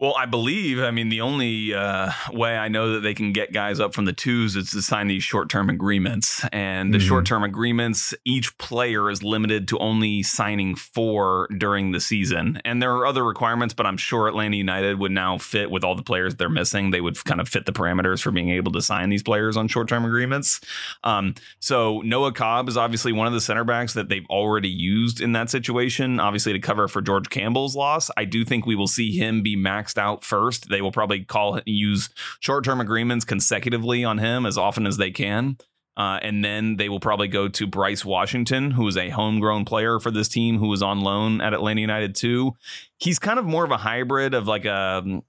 [0.00, 3.52] Well, I believe, I mean, the only uh, way I know that they can get
[3.52, 6.42] guys up from the twos is to sign these short term agreements.
[6.52, 7.06] And the Mhm.
[7.06, 12.62] short term agreements, each player is limited to only signing four during the season.
[12.64, 15.94] And there are other requirements, but I'm sure Atlanta United would now fit with all
[15.94, 16.92] the players they're missing.
[16.92, 19.68] They would kind of fit the parameters for being able to sign these players on
[19.68, 20.62] short term agreements.
[21.04, 25.20] Um, so Noah Cobb is obviously one of the center backs that they've already used
[25.20, 28.10] in that situation, obviously to cover for George Campbell's loss.
[28.16, 29.56] I do think we will see him be
[29.90, 30.68] maxed out first.
[30.68, 32.10] They will probably call and use
[32.40, 35.56] short term agreements consecutively on him as often as they can.
[35.96, 39.98] Uh, and then they will probably go to Bryce Washington, who is a homegrown player
[39.98, 42.54] for this team, who was on loan at Atlanta United too.
[42.98, 45.22] He's kind of more of a hybrid of like a um,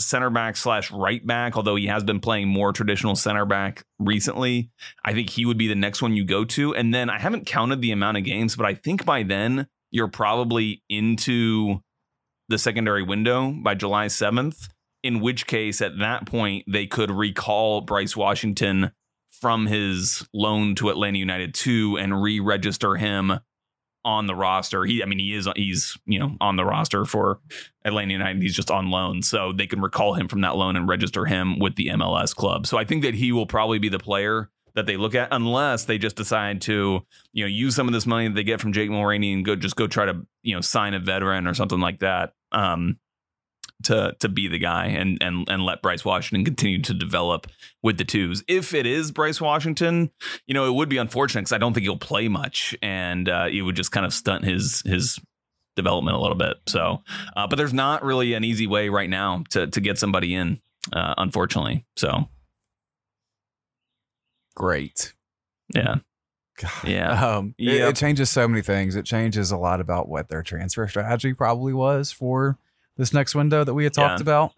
[0.00, 4.70] center back slash right back, although he has been playing more traditional center back recently.
[5.04, 6.74] I think he would be the next one you go to.
[6.74, 10.08] And then I haven't counted the amount of games, but I think by then you're
[10.08, 11.82] probably into
[12.54, 14.68] the secondary window by July 7th.
[15.02, 18.92] In which case, at that point, they could recall Bryce Washington
[19.28, 23.40] from his loan to Atlanta United 2 and re-register him
[24.04, 24.84] on the roster.
[24.84, 27.40] He I mean he is he's, you know, on the roster for
[27.84, 28.40] Atlanta United.
[28.40, 29.22] He's just on loan.
[29.22, 32.66] So they can recall him from that loan and register him with the MLS club.
[32.66, 35.84] So I think that he will probably be the player that they look at unless
[35.84, 38.72] they just decide to, you know, use some of this money that they get from
[38.72, 41.80] Jake Mulraney and go just go try to, you know, sign a veteran or something
[41.80, 42.34] like that.
[42.54, 42.98] Um
[43.84, 47.46] to to be the guy and and and let Bryce Washington continue to develop
[47.82, 48.42] with the twos.
[48.48, 50.10] If it is Bryce Washington,
[50.46, 53.46] you know, it would be unfortunate because I don't think he'll play much, and uh,
[53.50, 55.18] it would just kind of stunt his his
[55.76, 56.56] development a little bit.
[56.66, 57.02] So,
[57.36, 60.60] uh, but there's not really an easy way right now to to get somebody in,
[60.92, 61.84] uh, unfortunately.
[61.96, 62.28] So,
[64.56, 65.14] Great.
[65.74, 65.96] yeah,
[66.60, 66.70] God.
[66.88, 67.26] Yeah.
[67.36, 67.90] Um, it- Yep.
[67.90, 68.94] it, changes so many things.
[68.96, 72.58] It changes a lot about what their transfer strategy probably was for
[72.96, 74.22] this next window that we had talked Yeah.
[74.22, 74.52] about.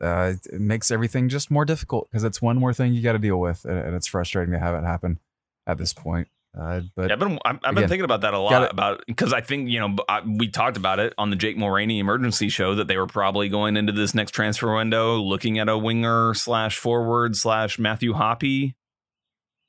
[0.00, 3.12] Uh, it- it makes everything just more difficult because it's one more thing you got
[3.12, 5.18] to deal with, and, and it's frustrating to have it happen
[5.66, 6.28] at this point.
[6.58, 9.02] Uh, but Yeah, I've been I've, I've been thinking about that a lot gotta- about
[9.08, 12.48] because I think you know I, we talked about it on the Jake Mulraney emergency
[12.48, 16.32] show that they were probably going into this next transfer window looking at a winger
[16.34, 18.74] slash forward slash Matthew Hoppe.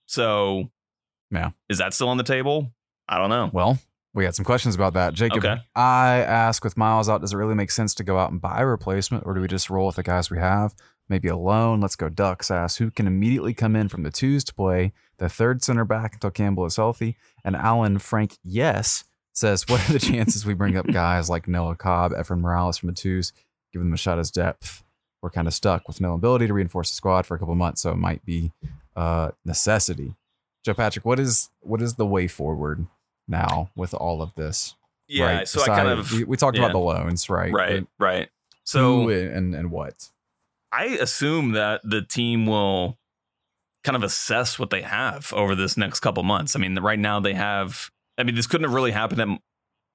[0.05, 0.69] So,
[1.31, 1.51] Yeah.
[1.69, 2.71] is that still on the table?
[3.07, 3.49] I don't know.
[3.53, 3.77] well,
[4.13, 5.13] we had some questions about that.
[5.13, 5.57] Jacob, Okay.
[5.75, 8.61] I ask with Miles out, does it really make sense to go out and buy
[8.61, 10.73] a replacement, or do we just roll with the guys we have?
[11.09, 11.81] Maybe a loan.
[11.81, 12.49] Let's go Ducks.
[12.49, 16.13] Ask who can immediately come in from the twos to play the third center back
[16.13, 17.17] until Campbell is healthy.
[17.43, 19.03] And Alan Frank, yes,
[19.33, 22.87] says, what are the chances we bring up guys like Noah Cobb, Efrain Morales from
[22.87, 23.33] the twos,
[23.73, 24.81] give them a shot as depth?
[25.21, 27.81] We're kind of stuck with no ability to reinforce the squad for a couple months,
[27.81, 28.51] so it might be
[28.95, 30.15] uh, necessity.
[30.65, 32.87] Joe Patrick, what is what is the way forward
[33.27, 34.73] now with all of this?
[35.07, 35.47] Yeah, right?
[35.47, 36.63] so I kind of we, we talked yeah.
[36.63, 37.53] about the loans, right?
[37.53, 38.29] right, But right.
[38.63, 40.09] So who and and what?
[40.71, 42.97] I assume that the team will
[43.83, 46.55] kind of assess what they have over this next couple months.
[46.55, 47.91] I mean, right now they have.
[48.17, 49.39] I mean, this couldn't have really happened at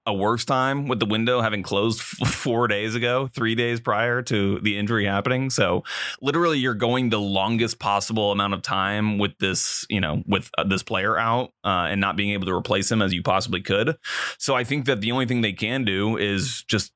[0.06, 4.22] a worse time with the window having closed f- four days ago, three days prior
[4.22, 5.50] to the injury happening.
[5.50, 5.84] So,
[6.20, 10.64] literally, you're going the longest possible amount of time with this, you know, with uh,
[10.64, 13.96] this player out uh, and not being able to replace him as you possibly could.
[14.38, 16.92] So, I think that the only thing they can do is just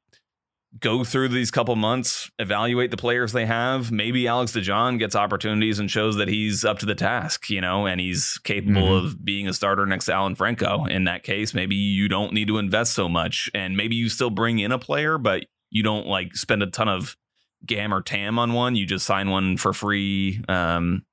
[0.80, 3.92] go through these couple months, evaluate the players they have.
[3.92, 7.86] Maybe Alex DeJohn gets opportunities and shows that he's up to the task, you know,
[7.86, 9.04] and he's capable Mhm.
[9.04, 10.84] of being a starter next to Alan Franco.
[10.86, 14.30] In that case, maybe you don't need to invest so much, and maybe you still
[14.30, 17.16] bring in a player, but you don't like spend a ton of
[17.64, 18.74] gam or tam on one.
[18.76, 20.42] You just sign one for free.
[20.48, 21.04] Um,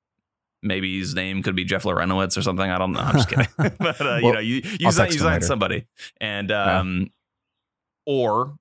[0.64, 2.70] Maybe his name could be Jeff Larentowicz or something.
[2.70, 3.00] I don't know.
[3.00, 3.48] I'm just kidding.
[3.80, 5.86] but uh, you know, you you, sign, you sign somebody,
[6.20, 7.10] and um,
[8.06, 8.54] or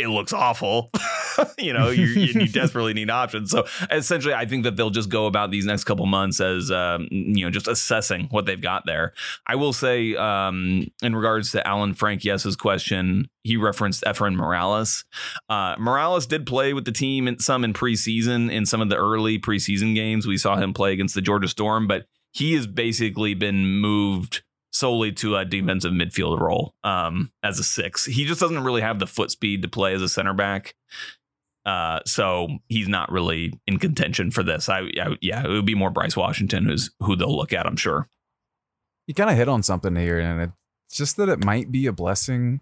[0.00, 0.90] it looks awful.
[1.58, 3.50] you know, you, you, you desperately need options.
[3.50, 7.08] So essentially, I think that they'll just go about these next couple months as um,
[7.10, 9.12] you know, just assessing what they've got there.
[9.46, 15.04] I will say, um, in regards to Alan Frank Yes's question, he referenced Efrain Morales.
[15.48, 18.50] Uh, Morales did play with the team in some in preseason.
[18.50, 21.86] In some of the early preseason games, we saw him play against the Georgia Storm,
[21.86, 24.42] but he has basically been moved
[24.72, 28.04] solely to a defensive midfield role um, as a six.
[28.04, 30.74] He just doesn't really have the foot speed to play as a center back.
[31.66, 34.68] Uh, so he's not really in contention for this.
[34.68, 37.66] I, I yeah, it would be more Bryce Washington who's who they'll look at.
[37.66, 38.08] I'm sure.
[39.06, 41.92] You kind of hit on something here, and it's just that it might be a
[41.92, 42.60] blessing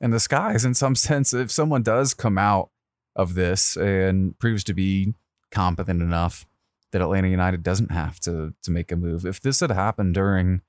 [0.00, 1.32] in disguise in some sense.
[1.32, 2.70] If someone does come out
[3.14, 5.14] of this and proves to be
[5.50, 6.46] competent enough
[6.92, 9.24] that Atlanta United doesn't have to to make a move.
[9.24, 10.60] If this had happened during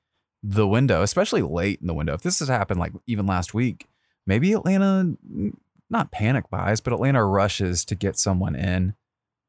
[0.43, 3.87] the window, especially late in the window, if this has happened like even last week,
[4.25, 5.15] maybe Atlanta
[5.89, 8.93] not panic buys, but Atlanta rushes to get someone in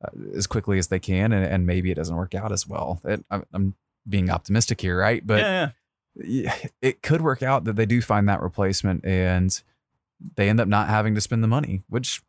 [0.05, 3.01] uh, as quickly as they can, and, and maybe it doesn't work out as well.
[3.05, 3.75] It, I'm, I'm
[4.09, 5.27] being optimistic here, right?
[5.27, 5.71] But yeah,
[6.15, 9.61] yeah, it could work out that they do find that replacement and
[10.37, 12.23] they end up not having to spend the money, which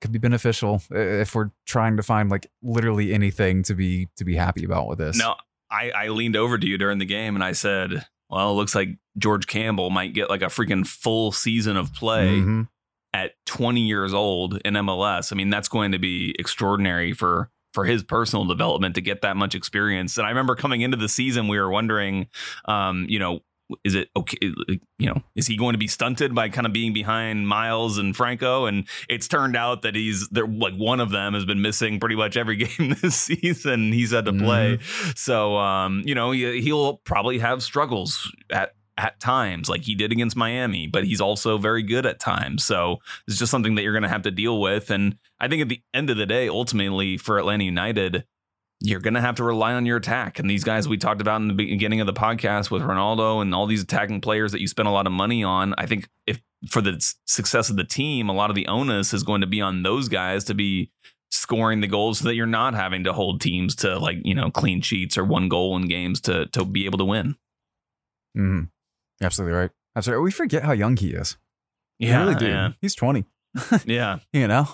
[0.00, 4.34] could be beneficial if we're trying to find like literally anything to be to be
[4.34, 5.16] happy about with this.
[5.16, 5.36] No,
[5.72, 8.74] I, I leaned over to you during the game and I said, "Well, it looks
[8.74, 12.68] like George Campbell might get like a freaking full season of play." Mhm.
[13.14, 15.32] at 20 years old in MLS.
[15.32, 19.36] I mean, that's going to be extraordinary for for his personal development to get that
[19.36, 20.16] much experience.
[20.18, 22.28] And I remember coming into the season, we were wondering,
[22.66, 23.40] um, you know,
[23.84, 24.36] is it okay?
[24.40, 28.16] You know, is he going to be stunted by kind of being behind Miles and
[28.16, 28.66] Franco?
[28.66, 30.46] And it's turned out that he's there.
[30.46, 33.92] Like one of them has been missing pretty much every game this season.
[33.92, 34.78] He's had to play,
[35.14, 40.12] so um, you know he, he'll probably have struggles at at times, like he did
[40.12, 40.86] against Miami.
[40.86, 42.64] But he's also very good at times.
[42.64, 44.90] So it's just something that you're going to have to deal with.
[44.90, 48.24] And I think at the end of the day, ultimately for Atlanta United,
[48.84, 50.38] you're going to have to rely on your attack.
[50.40, 53.54] And these guys we talked about in the beginning of the podcast with Ronaldo and
[53.54, 55.72] all these attacking players that you spend a lot of money on.
[55.78, 59.22] I think if for the success of the team, a lot of the onus is
[59.22, 60.90] going to be on those guys to be
[61.30, 64.50] scoring the goals so that you're not having to hold teams to like, you know,
[64.50, 67.36] clean sheets or one goal in games to to be able to win.
[68.36, 68.68] Mhm.
[69.22, 69.70] Absolutely right.
[69.94, 70.24] Absolutely.
[70.24, 71.36] We forget how young he is.
[72.00, 72.48] We really do.
[72.48, 73.24] yeah, He's 20.
[73.84, 74.18] yeah.
[74.32, 74.66] You know,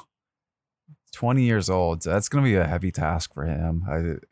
[1.19, 2.05] 20 years old.
[2.05, 3.83] So that's going to be a heavy task for him.
[3.91, 4.25] I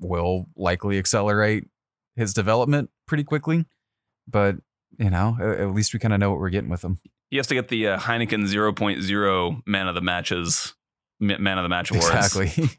[0.00, 1.68] will likely accelerate
[2.16, 3.64] his development pretty quickly,
[4.26, 4.56] but
[4.98, 6.98] you know, at, least we kind of know what we're getting with him.
[7.30, 10.74] He has to get the uh, Heineken 0.0 man of the matches,
[11.20, 12.08] man of the match awards.
[12.08, 12.70] Exactly.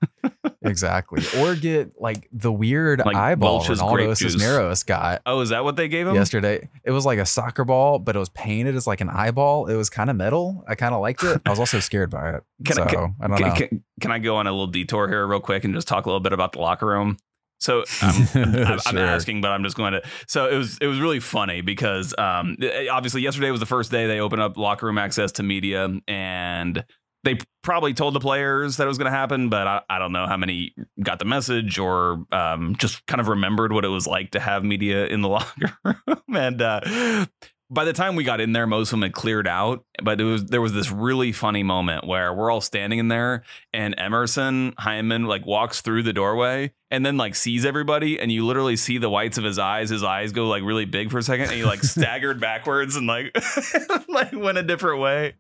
[0.68, 1.24] exactly.
[1.40, 4.16] Or get like the weird Like eyeball Welch's Ronaldo.
[4.18, 6.16] Cisneros got Oh, is that what they gave him?
[6.16, 6.70] yesterday.
[6.84, 9.68] It was like a soccer ball, but it was painted as like an eyeball.
[9.68, 10.64] It was kind of metal.
[10.68, 11.42] I kind of liked it.
[11.46, 12.44] I was also scared by it.
[12.66, 13.54] Can so I- I, don't Can, know.
[13.56, 16.10] can, can I go on a little detour here real quick and just talk a
[16.10, 17.18] little bit about the locker room?
[17.60, 19.00] So um, I'm, I'm Sure.
[19.00, 20.04] asking, but I'm just going to.
[20.28, 23.90] So it was it was really funny because um, eh, obviously yesterday was the first
[23.92, 26.86] day they opened up locker room access to media, and
[27.28, 30.14] they probably told the players that it was going to happen, but I, I don't
[30.14, 30.74] know how many
[31.04, 34.64] got the message or um, just kind of remembered what it was like to have
[34.64, 36.22] media in the locker room.
[36.34, 37.26] and uh,
[37.70, 39.84] by the time we got in there, most of them had cleared out.
[40.02, 43.44] But it was there was this really funny moment where we're all standing in there,
[43.74, 48.46] and Emerson Hyndman like walks through the doorway and then like sees everybody, and you
[48.46, 49.90] literally see the whites of his eyes.
[49.90, 53.08] His eyes go like really big for a second, and he like staggered backwards and
[53.08, 53.36] like
[54.08, 55.34] like went a different way.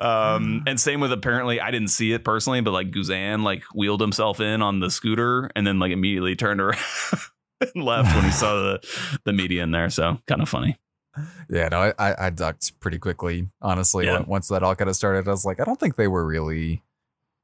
[0.00, 4.00] Um, and same with apparently I didn't see it personally, but like Guzan like wheeled
[4.00, 6.78] himself in on the scooter and then like immediately turned around.
[7.60, 10.78] and Left when he saw the the media in there, so kind of funny.
[11.48, 13.48] Yeah, no, I, I, ducked pretty quickly.
[13.62, 14.14] Honestly, Yeah.
[14.20, 16.24] When- once that all kind of started, I was like, I don't think they were
[16.24, 16.82] really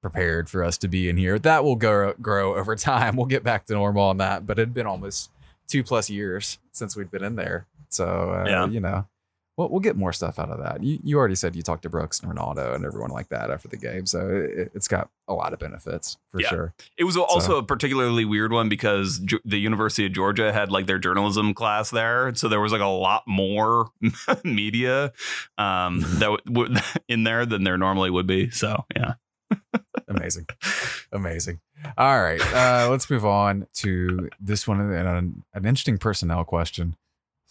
[0.02, 1.38] prepared for us to be in here.
[1.38, 3.16] That will grow grow over time.
[3.16, 4.46] We'll get back to normal on that.
[4.46, 5.30] But it'd been almost
[5.68, 8.66] two plus years since we'd been in there, so uh, Yeah.
[8.66, 9.06] you know,
[9.60, 10.82] we'll we'll get more stuff out of that.
[10.82, 13.68] You you already said you talked to Brooks and Ronaldo and everyone like that after
[13.68, 16.48] the game, so it, it's got a lot of benefits for Yeah.
[16.48, 16.74] sure.
[16.96, 20.98] It was also a particularly weird one because the University of Georgia had like their
[20.98, 23.90] journalism class there, so there was like a lot more
[24.44, 25.12] media
[25.58, 26.74] um, that w-
[27.08, 28.50] in there than there normally would be.
[28.50, 29.14] So yeah,
[30.08, 30.46] Amazing.
[31.12, 31.60] Amazing.
[31.96, 32.40] All right.
[32.54, 36.96] Uh, let's move on to this one and an, an interesting personnel question.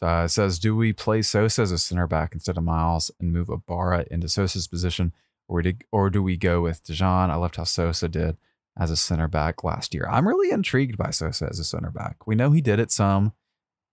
[0.02, 3.34] Uh, it says, do we play Sosa as a center back instead of Miles and
[3.34, 5.14] move Ibarra into Sosa's position,
[5.48, 7.30] or do, or do we go with DeJohn?
[7.30, 8.38] I loved how Sosa did
[8.78, 10.08] as a center back last year.
[10.10, 12.26] I'm really intrigued by Sosa as a center back.
[12.26, 13.34] We know he did it some,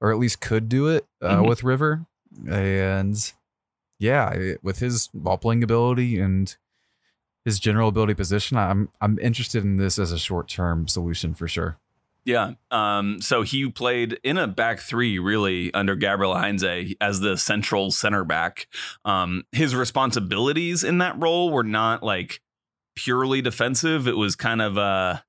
[0.01, 1.49] or at least could do it uh, Mhm.
[1.49, 2.07] with River,
[2.49, 3.33] and
[3.99, 6.55] yeah, it- with his ball playing ability and
[7.45, 11.49] his general ability position, I'm I'm interested in this as a short term solution for
[11.49, 11.79] sure.
[12.27, 12.55] Yeah.
[12.73, 17.93] Um, so he played in a back three really under Gabriel Heinze as the central
[17.93, 18.67] center back.
[19.05, 22.41] Um, his responsibilities in that role were not like
[22.97, 24.09] purely defensive.
[24.09, 25.21] It was kind of uh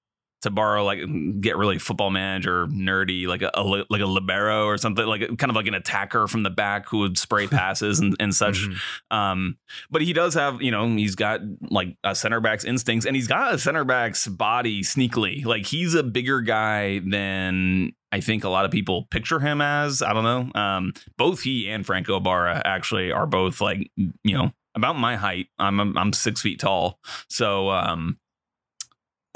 [0.47, 0.99] to borrow like
[1.41, 5.49] get really football manager nerdy like a, a like a libero or something like kind
[5.49, 8.65] of like an attacker from the back who would spray passes and, and such
[9.11, 9.57] um
[9.89, 13.27] but he does have you know he's got like a center back's instincts and he's
[13.27, 18.49] got a center back's body sneakily like he's a bigger guy than I think a
[18.49, 20.01] lot of people picture him as.
[20.01, 20.59] I don't know.
[20.59, 25.47] Um, both he and Franco Ibarra actually are both like you know about my height.
[25.59, 28.17] I'm I'm, I'm six feet tall, so um,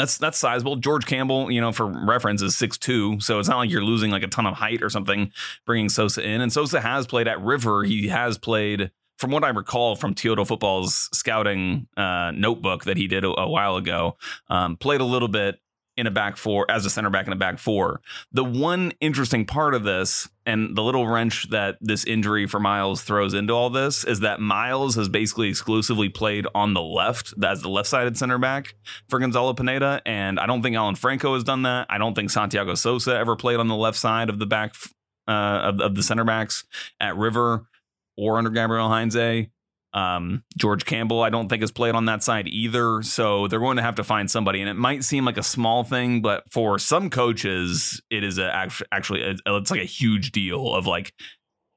[0.02, 0.76] that's that's sizable.
[0.78, 4.12] George Campbell, you know, for reference, is six two, so it's not like you're losing
[4.12, 5.32] like a ton of height or something.
[5.66, 7.84] Bringing Sosa in, and Sosa has played at River.
[7.84, 8.92] He has played.
[9.18, 13.48] From what I recall from Kyoto Football's scouting uh, notebook that he did a, a
[13.48, 14.18] while ago,
[14.50, 15.60] um, played a little bit
[16.02, 18.02] in a back four as a center back in a back four.
[18.32, 23.04] The one interesting part of this and the little wrench that this injury for Miles
[23.04, 27.62] throws into all this is that Miles has basically exclusively played on the left as
[27.62, 28.74] the left sided center back
[29.10, 30.02] for Gonzalo Pineda.
[30.04, 31.86] And I don't think Alan Franco has done that.
[31.88, 34.74] I don't think Santiago Sosa ever played on the left side of the back
[35.28, 36.64] uh, of, of the center backs
[37.00, 37.68] at River
[38.18, 39.48] or under Gabriel Heinze.
[39.94, 43.02] Um, George Campbell, I don't think has played on that side either.
[43.02, 45.84] So they're going to have to find somebody, and it might seem like a small
[45.84, 48.54] thing, but for some coaches, it is a
[48.92, 51.14] actually a, it's like a huge deal of like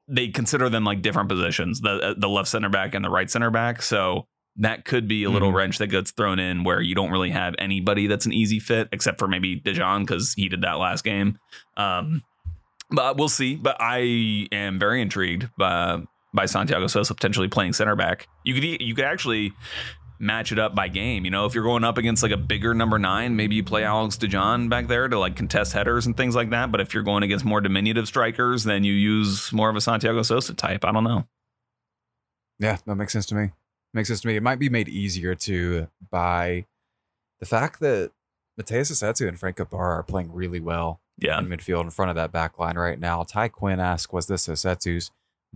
[0.07, 3.49] they consider them like different positions, the the left center back and the right center
[3.51, 3.81] back.
[3.81, 5.55] So that could be a little Mhm.
[5.55, 8.87] wrench that gets thrown in where you don't really have anybody that's an easy fit
[8.93, 11.37] except for maybe DeJohn because he did that last game.
[11.75, 12.21] Um,
[12.89, 13.55] but we'll see.
[13.57, 16.03] But I am very intrigued by
[16.35, 18.27] by Santiago Sosa potentially playing center back.
[18.43, 19.53] You could you could actually
[20.19, 21.25] match it up by game.
[21.25, 23.83] You know, if you're going up against like a bigger number nine, maybe you play
[23.83, 26.71] Alex DeJohn back there to like contest headers and things like that.
[26.71, 30.21] But if you're going against more diminutive strikers, then you use more of a Santiago
[30.21, 30.85] Sosa type.
[30.85, 31.27] I don't know.
[32.59, 33.51] Yeah, that makes sense to me.
[33.93, 34.35] Makes sense to me.
[34.35, 36.65] It might be made easier to by
[37.39, 38.11] the fact that
[38.59, 41.37] Matheus Rossetto and Franco Ibarra are playing really well Yeah.
[41.39, 43.23] in midfield in front of that back line right now.
[43.23, 45.11] Ty Quinn asked, was this Rossetto's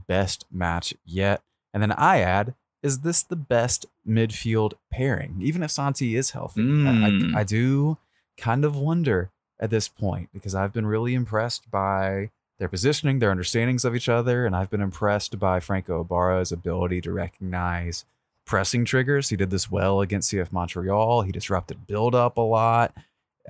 [0.08, 1.42] best match yet?
[1.74, 5.38] And then I add, is this the best midfield pairing?
[5.42, 6.62] Even if Santi is healthy.
[6.62, 7.36] I- Mm.
[7.36, 7.98] I, I do
[8.38, 9.30] kind of wonder
[9.60, 14.10] at this point because I've been really impressed by their positioning, their understandings of each
[14.10, 18.06] other, and I've been impressed by Franco Ibarra's ability to recognize
[18.46, 19.30] pressing triggers.
[19.30, 21.22] He did this well against CF Montreal.
[21.22, 22.94] He disrupted build up a lot.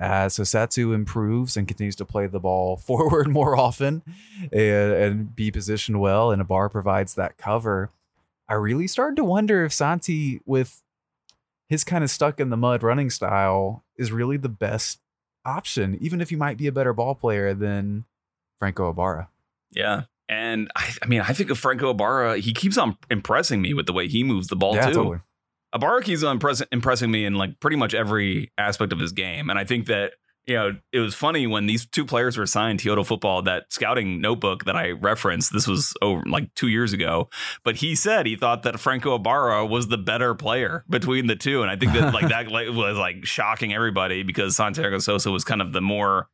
[0.00, 4.02] Uh, As Rossetto improves and continues to play the ball forward more often
[4.52, 7.90] and, and be positioned well, and Ibarra provides that cover,
[8.48, 10.82] I really started to wonder if Santi, with
[11.68, 15.00] his kind of stuck in the mud running style, is really the best
[15.44, 18.04] option, even if you might be a better ball player than
[18.58, 19.28] Franco Ibarra.
[19.70, 20.02] Yeah.
[20.28, 23.86] And I, I mean, I think of Franco Ibarra, he keeps on impressing me with
[23.86, 24.94] the way he moves the ball yeah, too.
[24.94, 25.18] totally.
[25.72, 29.50] On impress- impressing me in like pretty much every aspect of his game.
[29.50, 30.12] And I think that,
[30.46, 34.20] you know, it was funny when these two players were signed, Toyota Football, that scouting
[34.20, 37.28] notebook that I referenced, this was over like two years ago.
[37.62, 41.62] But he said he thought that Franco Ibarra was the better player between the two.
[41.62, 45.62] And I think that like that was like shocking everybody because Santiago Sosa was kind
[45.62, 46.28] of the more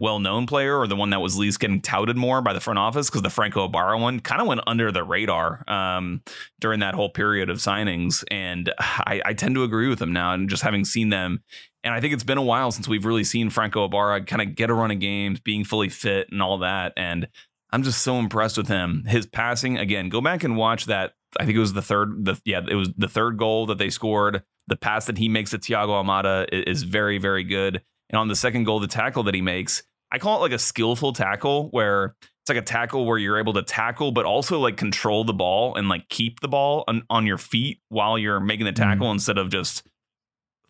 [0.00, 3.08] well-known player or the one that was least getting touted more by the front office
[3.08, 6.22] because the Franco Ibarra one kind of went under the radar um,
[6.60, 8.24] during that whole period of signings.
[8.30, 10.32] And I, I, tend to agree with them now.
[10.32, 11.42] And just having seen them,
[11.84, 14.54] and I think it's been a while since we've really seen Franco Ibarra kind of
[14.54, 16.92] get a run of games, being fully fit and all that.
[16.96, 17.28] And
[17.70, 19.04] I'm just so impressed with him.
[19.06, 21.14] His passing, again, go back and watch that.
[21.38, 23.90] I think it was the third, the yeah, it was the third goal that they
[23.90, 24.42] scored.
[24.66, 27.82] The pass that he makes to Thiago Almada is very, very good.
[28.10, 30.58] And on the second goal, the tackle that he makes, I call it like a
[30.58, 34.76] skillful tackle where it's like a tackle where you're able to tackle, but also like
[34.76, 38.66] control the ball and like keep the ball on, on your feet while you're making
[38.66, 39.14] the tackle mm-hmm.
[39.14, 39.86] instead of just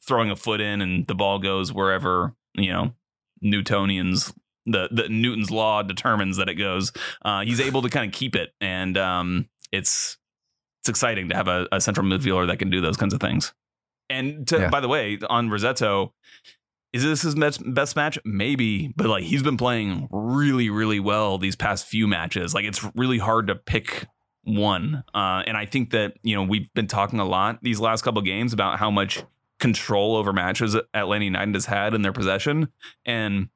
[0.00, 2.94] throwing a foot in and the ball goes wherever, you know,
[3.44, 4.32] Newtonians
[4.68, 6.92] the the Newton's law determines that it goes.
[7.24, 10.18] Uh, he's able to kind of keep it, and um, it's
[10.80, 13.52] it's exciting to have a, a, central midfielder that can do those kinds of things.
[14.08, 14.70] And to, yeah.
[14.70, 16.12] by the way, on Rossetto,
[16.92, 18.18] is this his best match?
[18.24, 22.54] Maybe, but like he's been playing really, really well these past few matches.
[22.54, 24.06] Like it's really hard to pick
[24.44, 25.04] one.
[25.14, 28.22] Uh, and I think that you know we've been talking a lot these last couple
[28.22, 29.22] games about how much
[29.58, 32.68] control over matches Atlanta United has had in their possession,
[33.04, 33.48] and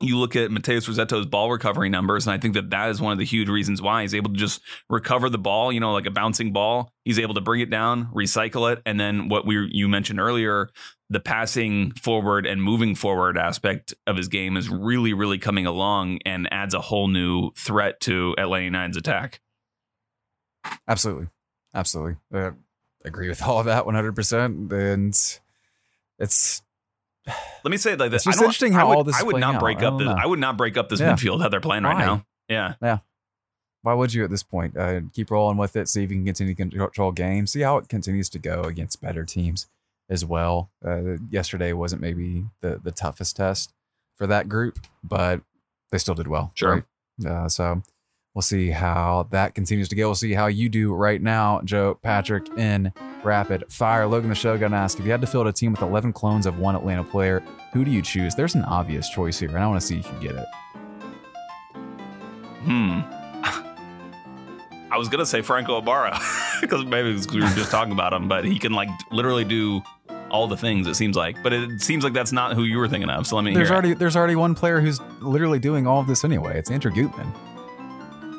[0.00, 3.12] you look at Matheus Rossetto's ball recovery numbers, and I think that that is one
[3.12, 4.60] of the huge reasons why he's able to just
[4.90, 6.92] recover the ball, you know, like a bouncing ball.
[7.04, 10.68] He's able to bring it down, recycle it, and then what we you mentioned earlier,
[11.14, 16.18] the passing forward and moving forward aspect of his game is really, really coming along
[16.26, 19.40] and adds a whole new threat to Atlanta United's attack.
[20.88, 21.28] Absolutely,
[21.74, 22.50] absolutely, uh,
[23.04, 25.38] agree with all of that one hundred percent, and
[26.18, 26.62] it's
[27.26, 28.26] let me say it like this.
[28.26, 29.20] It's just interesting how would, all this.
[29.20, 29.98] I would not break up.
[29.98, 31.12] This, I would not break up this yeah.
[31.14, 32.04] midfield that they're playing right Why?
[32.04, 32.26] now.
[32.48, 32.98] Yeah, yeah.
[33.82, 34.76] Why would you at this point?
[34.76, 35.88] Uh, keep rolling with it.
[35.88, 37.52] See if you can continue to control games.
[37.52, 39.66] See how it continues to go against better teams
[40.08, 40.70] as well.
[40.84, 43.72] Uh, yesterday wasn't maybe the the toughest test
[44.16, 45.40] for that group, but
[45.90, 46.52] they still did well.
[46.54, 46.84] Sure.
[47.22, 47.30] Right?
[47.30, 47.82] Uh, so
[48.34, 50.08] we'll see how that continues to go.
[50.08, 52.92] We'll see how you do right now, Joe Patrick in
[53.22, 54.06] rapid fire.
[54.06, 56.46] Logan the show gonna ask if you had to field a team with 11 clones
[56.46, 57.42] of one Atlanta player,
[57.72, 58.34] who do you choose?
[58.34, 60.46] There's an obvious choice here, and I want to see if you get it.
[62.64, 63.00] Hmm.
[64.90, 66.18] I was gonna say Franco Ibarra
[66.60, 69.82] because maybe we were just talking about him, but he can like literally do
[70.30, 70.86] all the things.
[70.86, 73.26] It seems like, but it seems like that's not who you were thinking of.
[73.26, 73.54] So let me.
[73.54, 73.98] There's already it.
[73.98, 76.58] there's already one player who's literally doing all of this anyway.
[76.58, 77.32] It's Andrew Gutman.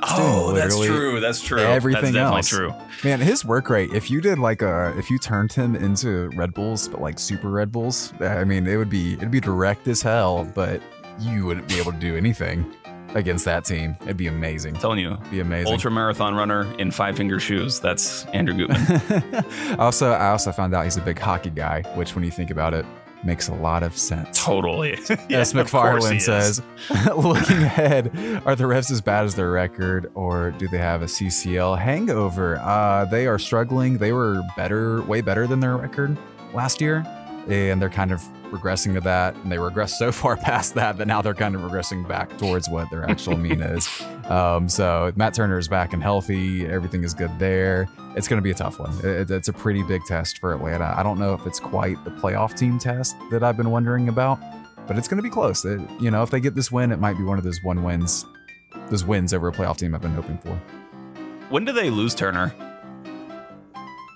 [0.08, 1.20] Oh, that's true.
[1.20, 1.60] That's true.
[1.60, 2.50] Everything that's else.
[2.50, 2.74] true.
[3.04, 3.92] Man, his work rate.
[3.94, 7.50] If you did like a, if you turned him into Red Bulls, but like super
[7.50, 10.82] Red Bulls, I mean, it would be it'd be direct as hell, but
[11.20, 12.76] you wouldn't be able to do anything
[13.16, 13.96] against that team.
[14.04, 14.76] It'd be amazing.
[14.76, 15.72] I'm telling you, It'd be amazing.
[15.72, 17.80] Ultra marathon runner in five finger shoes.
[17.80, 19.80] That's Andrew Gutman.
[19.80, 22.74] also, I also found out he's a big hockey guy, which when you think about
[22.74, 22.86] it,
[23.24, 24.44] makes a lot of sense.
[24.46, 24.92] Totally.
[25.30, 26.62] yeah, As McFarland says,
[27.16, 31.06] looking ahead, are the Revs as bad as their record, or do they have a
[31.06, 32.58] CCL hangover?
[32.58, 33.98] Uh, they are struggling.
[33.98, 36.18] They were better, way better than their record
[36.54, 37.04] last year,
[37.48, 38.22] and they're kind of
[38.52, 41.62] regressing to that, and they regress so far past that that now they're kind of
[41.62, 43.88] regressing back towards what their actual mean is.
[44.30, 46.66] Um, so Matt Turner is back and healthy.
[46.66, 47.88] Everything is good there.
[48.16, 48.94] It's going to be a tough one.
[49.04, 50.94] It, it's a pretty big test for Atlanta.
[50.98, 54.40] I don't know if it's quite the playoff team test that I've been wondering about,
[54.88, 55.66] but it's going to be close.
[55.66, 57.84] It, you know, if they get this win, it might be one of those one
[57.84, 58.26] wins,
[58.90, 60.60] those wins over a playoff team I've been hoping for.
[61.50, 62.56] When do they lose Turner?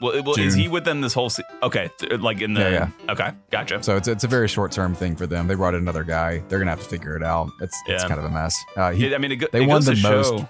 [0.02, 1.30] Well, well is he with them this whole?
[1.30, 2.62] Se- okay, th- like in the.
[2.62, 2.70] Yeah,
[3.06, 3.12] yeah.
[3.12, 3.84] Okay, gotcha.
[3.84, 5.48] So it's it's a very short term thing for them.
[5.48, 6.44] They brought in another guy.
[6.48, 7.50] They're gonna have to figure it out.
[7.62, 7.96] It's yeah.
[7.96, 8.58] it's kind of a mess.
[8.76, 10.30] Uh, he, I mean, it go, they won the most.
[10.30, 10.50] Show,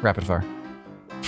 [0.00, 0.44] rapid fire.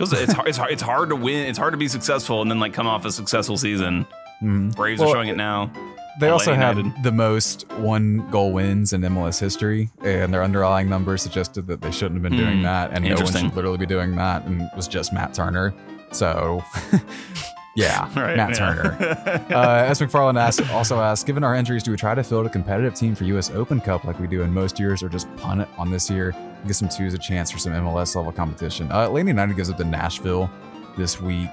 [0.00, 0.72] Because it's hard, it's hard.
[0.72, 1.46] It's hard to win.
[1.46, 4.06] It's hard to be successful and then like come off a successful season.
[4.42, 4.70] Mm-hmm.
[4.70, 5.70] Braves well, are showing it now.
[6.18, 11.22] They also had the most one goal wins in MLS history, and their underlying numbers
[11.22, 13.86] suggested that they shouldn't have been doing mm, that, and no one should literally be
[13.86, 15.74] doing that, and it was just Matt Turner.
[16.12, 16.64] So,
[17.76, 18.54] yeah, right, Matt yeah.
[18.54, 18.96] Turner.
[19.50, 22.50] uh, as McFarland asked, also asked, given our injuries, do we try to field a
[22.50, 23.50] competitive team for U.S.
[23.50, 26.34] Open Cup like we do in most years, or just punt it on this year
[26.36, 28.90] and give some twos a chance for some MLS level competition?
[28.90, 30.50] Uh, Atlanta United goes up to Nashville
[30.96, 31.50] this week.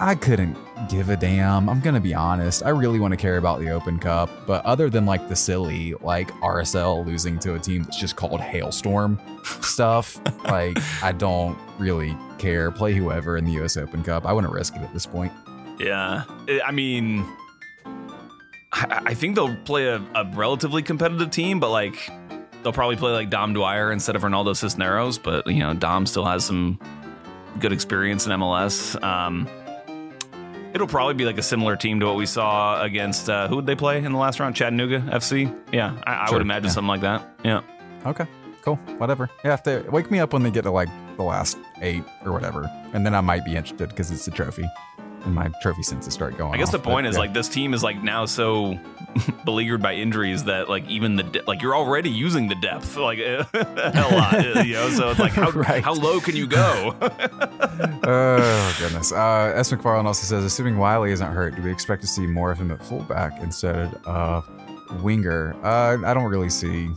[0.00, 0.56] I couldn't
[0.88, 1.68] give a damn.
[1.68, 2.64] I'm gonna be honest.
[2.64, 5.94] I really want to care about the Open Cup, but other than like the silly,
[6.00, 9.18] like RSL losing to a team that's just called Hailstorm
[9.60, 12.70] stuff, like I don't really care.
[12.70, 13.76] Play whoever in the U.S.
[13.76, 14.26] Open Cup.
[14.26, 15.32] I wouldn't risk it at this point.
[15.78, 16.24] Yeah,
[16.64, 17.24] I mean,
[18.72, 22.10] I, I think they'll play a, a relatively competitive team, but like
[22.62, 25.18] they'll probably play like Dom Dwyer instead of Ronaldo Cisneros.
[25.18, 26.78] But you know, Dom still has some
[27.60, 29.00] good experience in MLS.
[29.02, 29.48] Um,
[30.74, 33.66] it'll probably be like a similar team to what we saw against uh, who would
[33.66, 34.54] they play in the last round?
[34.56, 35.54] Chattanooga FC.
[35.72, 36.70] Yeah, I, I Sure, would imagine yeah.
[36.70, 37.28] something like that.
[37.44, 37.60] Yeah.
[38.04, 38.26] Okay,
[38.62, 39.30] cool, whatever.
[39.44, 42.32] Yeah, if they wake me up when they get to like the last eight or
[42.32, 44.64] whatever, and then I might be interested because it's a trophy,
[45.24, 46.54] and my trophy senses start going.
[46.54, 47.20] I guess off, the point but is yeah.
[47.20, 48.78] like this team is like now so
[49.44, 53.18] beleaguered by injuries that like even the de- like you're already using the depth like
[53.18, 53.46] a
[54.12, 54.88] lot, you know.
[54.90, 55.84] So it's like how Right.
[55.84, 56.94] how low can you go?
[58.04, 59.12] oh goodness.
[59.12, 59.70] Uh, S.
[59.72, 62.70] McFarland also says, assuming Wiley isn't hurt, do we expect to see more of him
[62.70, 64.48] at fullback instead of
[65.02, 65.54] winger?
[65.64, 66.88] Uh, I don't really see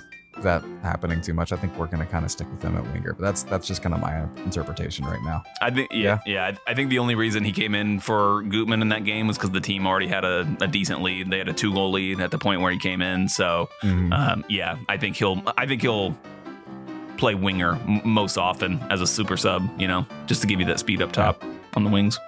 [0.44, 1.52] that happening too much.
[1.52, 3.68] I think we're going to kind of stick with him at winger, but that's that's
[3.68, 5.44] just kind of my interpretation right now.
[5.62, 6.52] I think yeah, yeah.
[6.68, 9.38] I I think the only reason he came in for Gutman in that game was
[9.38, 11.30] because the team already had a, a decent lead.
[11.32, 13.28] They had a two goal lead at the point where he came in.
[13.30, 14.14] So Mhm.
[14.14, 16.18] um, yeah, I think he'll I think he'll
[17.18, 19.70] play winger m- most often as a super sub.
[19.80, 21.44] You know, just to give you that speed up top
[21.76, 22.20] on the wings.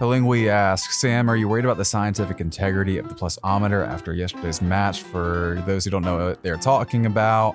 [0.00, 4.62] Hilingui asks, Sam, are you worried about the scientific integrity of the plusometer after yesterday's
[4.62, 5.02] match?
[5.02, 7.54] For those who don't know what they're talking about,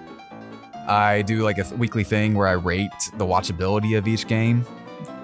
[0.87, 4.63] I do like a th- weekly thing where I rate the watchability of each game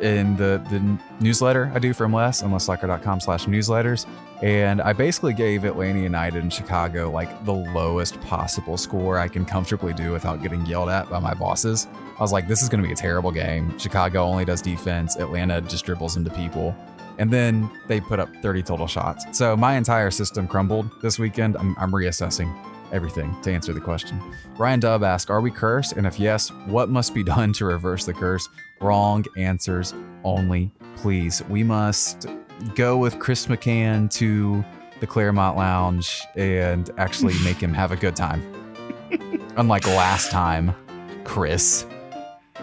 [0.01, 4.07] in the, the newsletter I do for MLS, mlsoccer.com slash newsletters.
[4.41, 9.45] And I basically gave Atlanta United and Chicago like the lowest possible score I can
[9.45, 11.87] comfortably do without getting yelled at by my bosses.
[12.17, 13.77] I was like, this is going to be a terrible game.
[13.77, 16.75] Chicago only does defense, Atlanta just dribbles into people.
[17.17, 19.25] And then they put up 30 total shots.
[19.37, 21.57] So my entire system crumbled this weekend.
[21.57, 22.53] I'm, I'm reassessing
[22.91, 24.21] everything to answer the question.
[24.57, 25.93] Ryan Dubb asked, Are we cursed?
[25.93, 28.47] And if yes, what must be done to reverse the curse?
[28.79, 29.93] Wrong answers
[30.23, 31.43] only, please.
[31.49, 32.27] We must
[32.75, 34.63] go with Chris McCann to
[34.99, 38.41] the Clermont Lounge and actually make him have a good time.
[39.57, 40.73] Unlike last time,
[41.23, 41.85] Chris.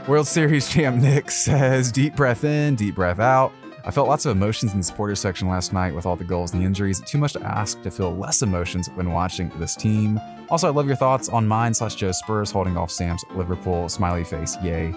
[0.07, 3.53] World Series champ Nick says, deep breath in, deep breath out.
[3.89, 6.53] I felt lots of emotions in the supporters section last night with all the goals
[6.53, 7.01] and the injuries.
[7.01, 10.20] Too much to ask to feel less emotions when watching this team.
[10.51, 14.24] Also, I love your thoughts on mine slash Joe Spurs holding off Sam's Liverpool smiley
[14.24, 14.59] face.
[14.62, 14.95] Yay.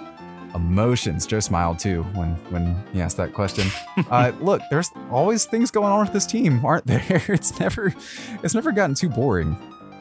[0.56, 1.26] Emotions.
[1.26, 3.66] Joe smiled too when when he asked that question.
[4.12, 7.24] uh, look, there's always things going on with this team, aren't there?
[7.30, 7.96] It's never
[8.44, 9.54] it's never gotten too boring,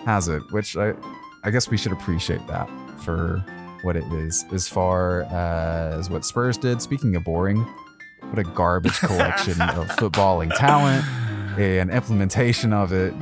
[0.05, 0.43] has it?
[0.51, 0.95] Which I
[1.45, 2.68] I guess we should appreciate that
[2.99, 3.38] for
[3.82, 4.45] what it is.
[4.53, 7.64] As far as what Spurs did, speaking of boring,
[8.31, 11.05] what a garbage collection of footballing talent
[11.59, 13.12] and implementation of it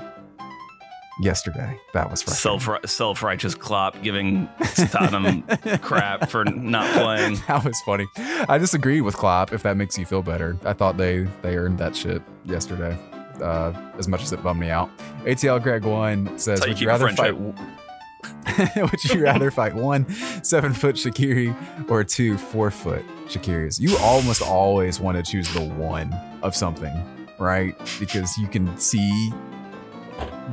[1.21, 1.79] yesterday.
[1.95, 2.21] That was.
[2.21, 4.49] Self self righteous Klopp giving
[4.91, 5.43] Tottenham
[5.83, 7.39] crap for not playing.
[7.49, 8.07] that was funny.
[8.49, 9.53] I disagree with Klopp.
[9.53, 12.97] If that makes you feel better, I thought they they earned that shit yesterday.
[13.43, 14.91] Uh, as much as it bummed me out.
[15.23, 17.37] ATL Greg One says, That's how you "Would you rather fight?
[18.77, 20.09] would you rather fight one
[20.43, 23.79] seven foot Shaqiri or two four foot Shaqiris?
[23.79, 26.13] You almost always want to choose the one
[26.43, 26.93] of something,
[27.39, 27.77] right?
[28.01, 29.31] Because you can see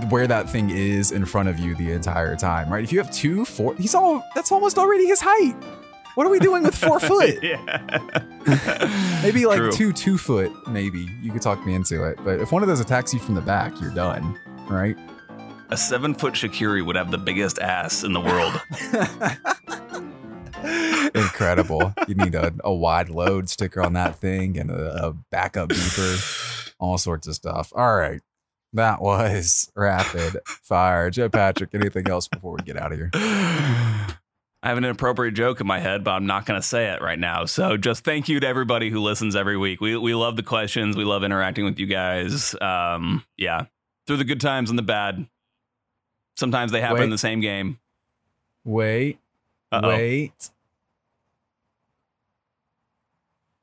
[0.10, 2.84] where that thing is in front of you the entire time, right?
[2.84, 5.56] If you have two four, he's all that's almost already his height.
[6.16, 7.36] What are we doing with four foot?
[9.24, 9.72] Maybe like True.
[9.72, 11.10] two two foot, maybe.
[11.22, 12.20] You could talk me into it.
[12.24, 14.40] But if one of those attacks you from the back, you're done,
[14.70, 14.98] right?
[15.70, 18.62] A seven foot Shaqiri would have the biggest ass in the world.
[21.16, 21.94] Incredible.
[22.08, 26.74] you need a, a wide load sticker on that thing and a, a backup beeper,
[26.80, 27.72] all sorts of stuff.
[27.76, 28.22] All right.
[28.74, 31.10] That was rapid fire.
[31.10, 33.10] Joe Patrick, anything else before we get out of here?
[33.14, 37.02] I have an inappropriate joke in my head, but I'm not going to say it
[37.02, 37.46] right now.
[37.46, 39.80] So just thank you to everybody who listens every week.
[39.80, 40.98] We we love the questions.
[40.98, 42.56] We love interacting with you guys.
[42.60, 43.66] Um, yeah,
[44.08, 45.28] through the good times and the bad.
[46.36, 47.04] Sometimes they happen Wait.
[47.06, 47.80] in the same game.
[48.64, 49.20] Wait,
[49.72, 49.88] Uh-oh.
[49.90, 50.50] wait.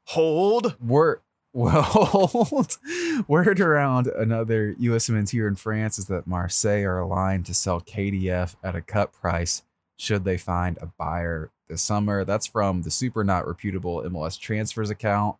[0.07, 0.77] Hold.
[0.81, 1.21] Word,
[1.53, 2.67] well,
[3.29, 8.57] word around another USMNT here in France is that Marseille are aligned to sell KDF
[8.63, 9.63] at a cut price
[9.97, 12.25] should they find a buyer this summer.
[12.25, 15.37] That's from the super not reputable MLS transfers account.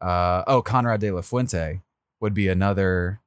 [0.00, 1.80] Uh, oh, Konrad de la Fuente
[2.20, 3.20] would be another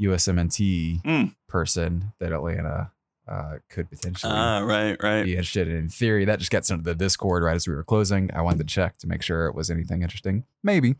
[0.00, 1.34] USMNT Mm.
[1.48, 2.92] Person that Atlanta
[3.26, 5.24] uh, could potentially Ah, right, right.
[5.24, 5.76] be interested in.
[5.76, 8.30] In theory, that just gets into the Discord right as we were closing.
[8.32, 10.44] I wanted to check to make sure it was anything interesting.
[10.62, 10.96] Maybe,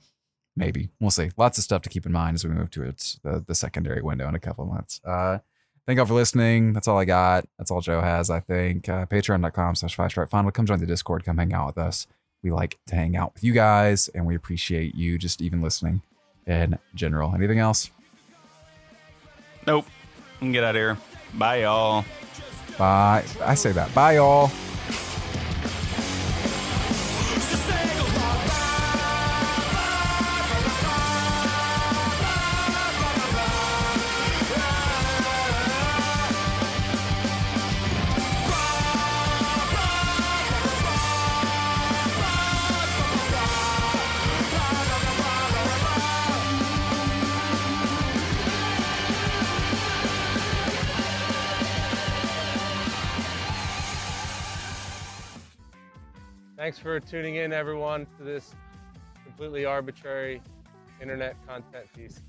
[0.56, 1.30] maybe we'll see.
[1.36, 4.28] Lots of stuff to keep in mind as we move towards the, the secondary window
[4.28, 5.00] in a couple of months.
[5.04, 5.38] Uh,
[5.86, 6.74] thank y'all for listening.
[6.74, 7.46] That's all I got.
[7.56, 8.88] That's all Joe has, I think.
[8.90, 10.50] Uh, Patreon.com slash five stripe final.
[10.50, 11.24] Come join the Discord.
[11.24, 12.06] Come hang out with us.
[12.42, 16.02] We like to hang out with you guys, and we appreciate you just even listening
[16.46, 17.34] in general.
[17.34, 17.90] Anything else?
[19.66, 19.86] Nope.
[20.38, 20.96] Can get out of here.
[21.34, 22.04] Bye, y'all.
[22.78, 23.24] Bye.
[23.42, 23.92] I say that.
[23.94, 24.50] Bye, y'all.
[57.00, 58.54] Tuning in, everyone, to this
[59.24, 60.42] completely arbitrary
[61.00, 62.20] internet content piece.